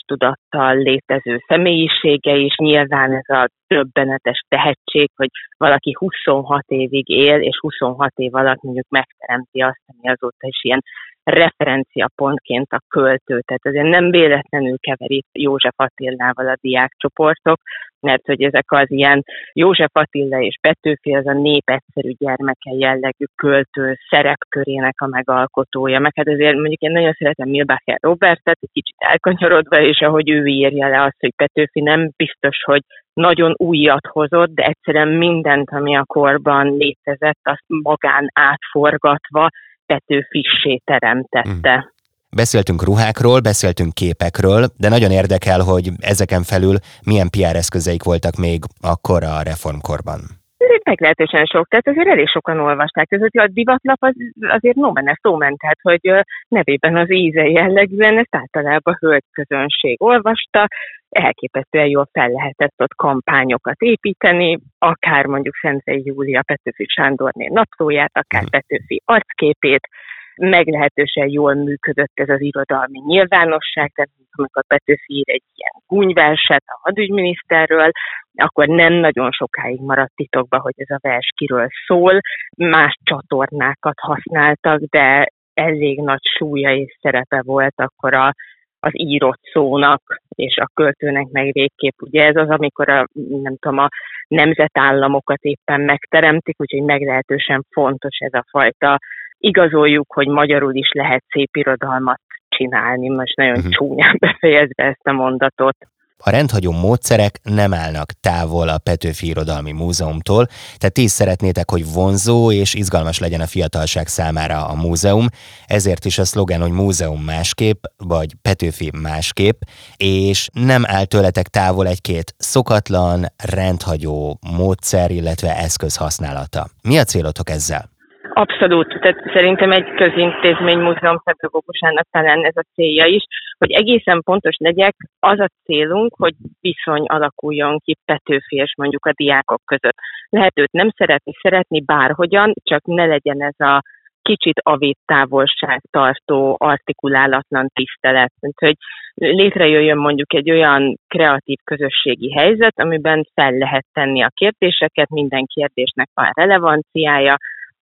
tudattal 0.06 0.76
létező 0.78 1.44
személyisége 1.48 2.36
is, 2.36 2.56
nyilván 2.56 3.14
ez 3.14 3.36
a 3.36 3.50
többenetes 3.68 4.44
tehetség, 4.48 5.10
hogy 5.16 5.30
valaki 5.58 5.96
26 6.00 6.64
évig 6.68 7.10
él, 7.10 7.42
és 7.42 7.58
26 7.60 8.12
év 8.16 8.36
alatt 8.36 8.62
mondjuk 8.62 8.90
megteremti 8.90 9.62
azt, 9.62 9.82
ami 9.86 10.10
azóta 10.10 10.48
is 10.48 10.64
ilyen 10.64 10.84
referenciapontként 11.30 12.72
a 12.72 12.82
költő. 12.88 13.42
Tehát 13.42 13.66
azért 13.66 13.90
nem 13.90 14.12
véletlenül 14.12 14.78
keverik 14.80 15.26
József 15.32 15.74
Attilával 15.76 16.48
a 16.48 16.58
diákcsoportok, 16.62 17.60
mert 18.00 18.26
hogy 18.26 18.42
ezek 18.42 18.72
az 18.72 18.92
ilyen 18.92 19.24
József 19.54 19.90
Attila 19.94 20.40
és 20.40 20.58
Petőfi, 20.62 21.16
az 21.16 21.28
a 21.28 21.34
nép 21.34 21.70
egyszerű 21.70 22.12
gyermeke 22.18 22.72
jellegű 22.72 23.26
költő 23.36 23.98
szerepkörének 24.10 25.02
a 25.02 25.08
megalkotója. 25.08 26.00
Meg 26.00 26.12
hát 26.16 26.28
azért 26.28 26.54
mondjuk 26.54 26.82
én 26.82 26.92
nagyon 26.92 27.14
szeretem 27.14 27.50
Milbacher 27.50 27.98
Robertet, 28.02 28.58
egy 28.60 28.70
kicsit 28.74 28.96
elkanyarodva, 28.98 29.82
és 29.82 30.00
ahogy 30.00 30.30
ő 30.30 30.46
írja 30.46 30.88
le 30.88 31.02
azt, 31.02 31.20
hogy 31.20 31.34
Petőfi 31.36 31.82
nem 31.82 32.10
biztos, 32.16 32.64
hogy 32.64 32.82
nagyon 33.14 33.54
újat 33.58 34.08
hozott, 34.08 34.54
de 34.54 34.64
egyszerűen 34.64 35.08
mindent, 35.08 35.70
ami 35.70 35.96
a 35.96 36.04
korban 36.06 36.78
létezett, 36.78 37.40
azt 37.44 37.64
magán 37.68 38.30
átforgatva 38.34 39.50
Petőfissé 39.94 40.82
teremtette. 40.84 41.72
Hmm. 41.72 41.98
Beszéltünk 42.36 42.84
ruhákról, 42.84 43.40
beszéltünk 43.40 43.94
képekről, 43.94 44.62
de 44.78 44.90
nagyon 44.90 45.12
érdekel, 45.12 45.60
hogy 45.72 45.86
ezeken 46.00 46.44
felül 46.44 46.76
milyen 47.06 47.30
PR 47.30 47.56
eszközeik 47.56 48.04
voltak 48.04 48.36
még 48.36 48.60
akkor 48.82 49.24
a 49.24 49.42
reformkorban. 49.42 50.20
Ez 50.58 50.70
egy 50.78 50.82
meglehetősen 50.84 51.46
sok, 51.46 51.68
tehát 51.68 51.88
azért 51.88 52.08
elég 52.08 52.28
sokan 52.28 52.60
olvasták. 52.60 53.12
Ez 53.12 53.22
a 53.22 53.48
divatlap 53.48 53.98
az, 54.00 54.14
azért 54.40 54.76
no 54.76 54.92
menne 54.92 55.18
szó 55.22 55.36
ment, 55.36 55.58
tehát 55.58 55.80
hogy 55.82 56.26
nevében 56.48 56.96
az 56.96 57.12
íze 57.12 57.48
jellegűen 57.48 58.18
ezt 58.18 58.36
általában 58.36 58.98
hölgy 59.00 59.24
közönség 59.32 60.02
olvasta, 60.02 60.68
elképesztően 61.10 61.88
jól 61.88 62.10
fel 62.12 62.30
lehetett 62.30 62.74
ott 62.78 62.96
kampányokat 62.96 63.82
építeni, 63.82 64.60
akár 64.78 65.26
mondjuk 65.26 65.56
Szentei 65.56 66.02
Júlia 66.06 66.44
Petőfi 66.44 66.86
Sándorné 66.88 67.48
naplóját, 67.48 68.18
akár 68.18 68.42
mhm. 68.42 68.52
Petőfi 68.52 69.02
arcképét, 69.06 69.88
meglehetősen 70.36 71.30
jól 71.30 71.54
működött 71.54 72.12
ez 72.14 72.30
az 72.30 72.42
irodalmi 72.42 73.00
nyilvánosság, 73.06 73.92
tehát 73.96 74.10
amikor 74.36 74.64
Petőfi 74.68 75.14
ír 75.14 75.30
egy 75.30 75.44
ilyen 75.56 75.72
gúnyverset 75.88 76.64
a 76.66 76.80
hadügyminiszterről, 76.82 77.92
akkor 78.36 78.68
nem 78.68 78.94
nagyon 78.94 79.32
sokáig 79.32 79.82
maradt 79.82 80.16
titokba, 80.16 80.60
hogy 80.60 80.74
ez 80.76 80.90
a 80.90 81.00
vers 81.02 81.32
kiről 81.36 81.68
szól. 81.88 82.20
Más 82.58 82.98
csatornákat 83.04 84.00
használtak, 84.00 84.82
de 84.82 85.28
elég 85.54 86.00
nagy 86.02 86.24
súlya 86.38 86.76
és 86.76 86.98
szerepe 87.02 87.42
volt 87.46 87.74
akkor 87.76 88.14
a, 88.14 88.34
az 88.80 88.92
írott 88.94 89.42
szónak, 89.52 90.02
és 90.40 90.58
a 90.58 90.70
költőnek 90.74 91.28
meg 91.32 91.52
végképp. 91.52 92.02
Ugye 92.02 92.26
ez 92.26 92.36
az, 92.36 92.50
amikor 92.50 92.90
a, 92.90 93.08
nem 93.44 93.58
tudom, 93.58 93.78
a 93.78 93.90
nemzetállamokat 94.28 95.42
éppen 95.42 95.82
megteremtik, 95.82 96.56
úgyhogy 96.60 96.84
meglehetősen 96.84 97.66
fontos 97.72 98.18
ez 98.18 98.34
a 98.34 98.46
fajta 98.50 99.00
igazoljuk, 99.38 100.14
hogy 100.14 100.28
magyarul 100.28 100.76
is 100.76 100.92
lehet 100.92 101.24
szép 101.30 101.56
irodalmat 101.56 102.22
csinálni, 102.50 103.10
most 103.10 103.36
nagyon 103.36 103.58
uh-huh. 103.58 103.72
csúnyán 103.72 104.16
befejezve 104.20 104.84
ezt 104.84 105.08
a 105.08 105.12
mondatot. 105.12 105.78
A 106.24 106.30
rendhagyó 106.30 106.72
módszerek 106.72 107.40
nem 107.44 107.74
állnak 107.74 108.14
távol 108.22 108.70
a 108.70 108.78
Petőfi 108.78 109.28
Irodalmi 109.28 109.72
Múzeumtól, 109.72 110.48
tehát 110.78 110.94
ti 110.94 111.08
szeretnétek, 111.08 111.72
hogy 111.72 111.92
vonzó 111.94 112.52
és 112.52 112.74
izgalmas 112.74 113.20
legyen 113.20 113.42
a 113.42 113.48
fiatalság 113.48 114.08
számára 114.08 114.66
a 114.66 114.74
múzeum, 114.74 115.28
ezért 115.68 116.06
is 116.06 116.18
a 116.18 116.26
szlogen, 116.26 116.62
hogy 116.62 116.72
múzeum 116.72 117.24
másképp, 117.24 117.84
vagy 117.98 118.36
Petőfi 118.42 118.92
másképp, 119.02 119.62
és 119.98 120.50
nem 120.54 120.84
áll 120.86 121.06
tőletek 121.06 121.48
távol 121.48 121.88
egy-két 121.88 122.36
szokatlan, 122.38 123.34
rendhagyó 123.38 124.40
módszer, 124.42 125.12
illetve 125.12 125.58
eszköz 125.58 125.96
használata. 125.96 126.70
Mi 126.82 126.98
a 126.98 127.04
célotok 127.04 127.50
ezzel? 127.50 127.98
Abszolút, 128.40 129.00
tehát 129.00 129.32
szerintem 129.34 129.72
egy 129.72 129.90
közintézmény 129.96 130.78
múzeum 130.78 131.22
pedagógusának 131.24 132.08
talán 132.12 132.46
ez 132.46 132.56
a 132.56 132.66
célja 132.74 133.06
is, 133.06 133.24
hogy 133.58 133.72
egészen 133.72 134.22
pontos 134.24 134.56
legyek, 134.58 134.96
az 135.20 135.40
a 135.40 135.50
célunk, 135.64 136.16
hogy 136.16 136.34
viszony 136.62 137.06
alakuljon 137.06 137.80
ki 137.84 137.98
Petőfi 138.06 138.56
és 138.56 138.74
mondjuk 138.78 139.06
a 139.06 139.14
diákok 139.16 139.62
között. 139.66 139.98
Lehet 140.30 140.60
őt 140.60 140.72
nem 140.72 140.90
szeretni, 140.96 141.32
szeretni 141.42 141.82
bárhogyan, 141.82 142.54
csak 142.64 142.82
ne 142.86 143.06
legyen 143.06 143.42
ez 143.42 143.60
a 143.68 143.82
kicsit 144.22 144.60
avét 144.64 144.98
távolság 145.06 145.82
tartó, 145.92 146.56
artikulálatlan 146.60 147.68
tisztelet. 147.74 148.32
Tehát, 148.40 148.60
hogy 148.60 148.76
létrejöjjön 149.14 149.98
mondjuk 149.98 150.34
egy 150.34 150.52
olyan 150.52 150.98
kreatív 151.08 151.58
közösségi 151.64 152.34
helyzet, 152.34 152.80
amiben 152.80 153.24
fel 153.34 153.52
lehet 153.52 153.86
tenni 153.94 154.22
a 154.24 154.32
kérdéseket, 154.34 155.10
minden 155.10 155.46
kérdésnek 155.46 156.10
van 156.14 156.32
relevanciája, 156.34 157.36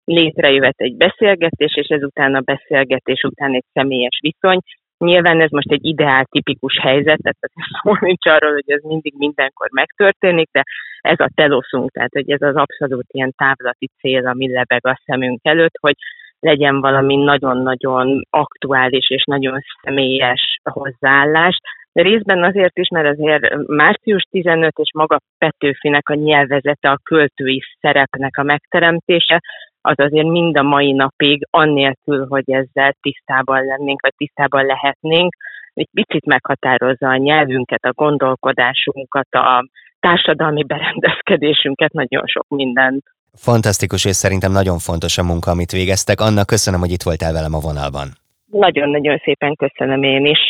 létrejöhet 0.08 0.80
egy 0.80 0.96
beszélgetés, 0.96 1.76
és 1.76 1.86
ezután 1.86 2.34
a 2.34 2.40
beszélgetés 2.40 3.22
után 3.22 3.54
egy 3.54 3.64
személyes 3.72 4.18
viszony. 4.20 4.58
Nyilván 4.98 5.40
ez 5.40 5.50
most 5.50 5.72
egy 5.72 5.84
ideál 5.84 6.24
tipikus 6.24 6.78
helyzet, 6.80 7.18
tehát 7.22 7.70
szó 7.82 7.92
nincs 8.00 8.26
arról, 8.26 8.52
hogy 8.52 8.70
ez 8.70 8.82
mindig 8.82 9.14
mindenkor 9.16 9.68
megtörténik, 9.72 10.48
de 10.52 10.62
ez 11.00 11.20
a 11.20 11.30
teloszunk, 11.34 11.90
tehát 11.90 12.12
hogy 12.12 12.30
ez 12.30 12.42
az 12.42 12.56
abszolút 12.56 13.06
ilyen 13.08 13.32
távlati 13.36 13.90
cél, 13.98 14.26
ami 14.26 14.52
lebeg 14.52 14.86
a 14.86 15.00
szemünk 15.04 15.40
előtt, 15.42 15.74
hogy 15.80 15.94
legyen 16.40 16.80
valami 16.80 17.16
nagyon-nagyon 17.16 18.22
aktuális 18.30 19.10
és 19.10 19.24
nagyon 19.24 19.60
személyes 19.82 20.60
hozzáállás, 20.62 21.58
Részben 21.92 22.44
azért 22.44 22.78
is, 22.78 22.88
mert 22.88 23.18
azért 23.18 23.66
március 23.66 24.22
15 24.30 24.78
és 24.78 24.90
maga 24.94 25.20
Petőfinek 25.38 26.08
a 26.08 26.14
nyelvezete, 26.14 26.90
a 26.90 27.00
költői 27.02 27.62
szerepnek 27.80 28.36
a 28.36 28.42
megteremtése, 28.42 29.40
az 29.88 30.04
azért 30.04 30.26
mind 30.26 30.56
a 30.56 30.62
mai 30.62 30.92
napig, 30.92 31.46
annélkül, 31.50 32.26
hogy 32.28 32.44
ezzel 32.46 32.94
tisztában 33.00 33.64
lennénk, 33.64 34.00
vagy 34.00 34.12
tisztában 34.16 34.66
lehetnénk, 34.66 35.34
egy 35.74 35.88
picit 35.92 36.26
meghatározza 36.26 37.08
a 37.08 37.16
nyelvünket, 37.16 37.84
a 37.84 37.92
gondolkodásunkat, 37.92 39.34
a 39.34 39.68
társadalmi 40.00 40.64
berendezkedésünket, 40.64 41.92
nagyon 41.92 42.26
sok 42.26 42.46
mindent. 42.48 43.02
Fantasztikus, 43.34 44.04
és 44.04 44.16
szerintem 44.16 44.52
nagyon 44.52 44.78
fontos 44.78 45.18
a 45.18 45.22
munka, 45.22 45.50
amit 45.50 45.72
végeztek. 45.72 46.20
Anna, 46.20 46.44
köszönöm, 46.44 46.80
hogy 46.80 46.90
itt 46.90 47.02
voltál 47.02 47.32
velem 47.32 47.54
a 47.54 47.58
vonalban. 47.58 48.08
Nagyon-nagyon 48.50 49.20
szépen 49.24 49.54
köszönöm 49.54 50.02
én 50.02 50.24
is. 50.24 50.42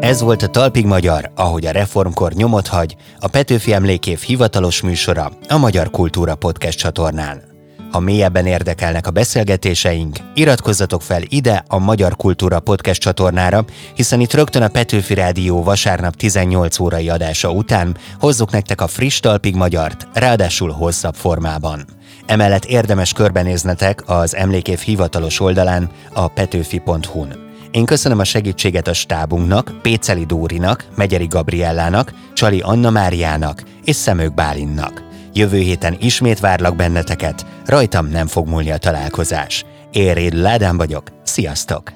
Ez 0.00 0.22
volt 0.22 0.42
a 0.42 0.48
Talpig 0.48 0.86
Magyar, 0.86 1.22
ahogy 1.36 1.66
a 1.66 1.70
reformkor 1.70 2.32
nyomot 2.32 2.66
hagy, 2.66 2.94
a 3.20 3.28
Petőfi 3.32 3.72
Emlékév 3.72 4.18
hivatalos 4.18 4.82
műsora 4.82 5.26
a 5.48 5.58
Magyar 5.58 5.90
Kultúra 5.90 6.34
Podcast 6.36 6.78
csatornán. 6.78 7.49
Ha 7.90 8.00
mélyebben 8.00 8.46
érdekelnek 8.46 9.06
a 9.06 9.10
beszélgetéseink, 9.10 10.16
iratkozzatok 10.34 11.02
fel 11.02 11.22
ide 11.28 11.64
a 11.68 11.78
Magyar 11.78 12.16
Kultúra 12.16 12.60
Podcast 12.60 13.00
csatornára, 13.00 13.64
hiszen 13.94 14.20
itt 14.20 14.32
rögtön 14.32 14.62
a 14.62 14.68
Petőfi 14.68 15.14
Rádió 15.14 15.62
vasárnap 15.62 16.16
18 16.16 16.78
órai 16.78 17.08
adása 17.08 17.50
után 17.50 17.96
hozzuk 18.20 18.50
nektek 18.50 18.80
a 18.80 18.86
friss 18.86 19.20
talpig 19.20 19.54
magyart, 19.54 20.08
ráadásul 20.12 20.70
hosszabb 20.70 21.14
formában. 21.14 21.84
Emellett 22.26 22.64
érdemes 22.64 23.12
körbenéznetek 23.12 24.02
az 24.06 24.34
emlékév 24.34 24.78
hivatalos 24.78 25.40
oldalán 25.40 25.90
a 26.12 26.28
petőfi.hu-n. 26.28 27.48
Én 27.70 27.84
köszönöm 27.84 28.18
a 28.18 28.24
segítséget 28.24 28.88
a 28.88 28.92
stábunknak, 28.92 29.72
Péceli 29.82 30.24
Dórinak, 30.24 30.86
Megyeri 30.94 31.26
Gabriellának, 31.26 32.12
Csali 32.34 32.60
Anna 32.60 32.90
Máriának 32.90 33.62
és 33.84 33.96
Szemők 33.96 34.34
Bálinnak. 34.34 35.09
Jövő 35.32 35.58
héten 35.58 35.96
ismét 36.00 36.40
várlak 36.40 36.76
benneteket, 36.76 37.46
rajtam 37.66 38.06
nem 38.06 38.26
fog 38.26 38.48
múlni 38.48 38.70
a 38.70 38.76
találkozás. 38.76 39.64
Éréd 39.92 40.34
Ládán 40.34 40.76
vagyok, 40.76 41.12
sziasztok! 41.22 41.92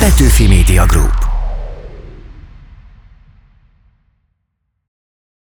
Petőfi 0.00 0.46
Media 0.46 0.86
Group 0.86 1.29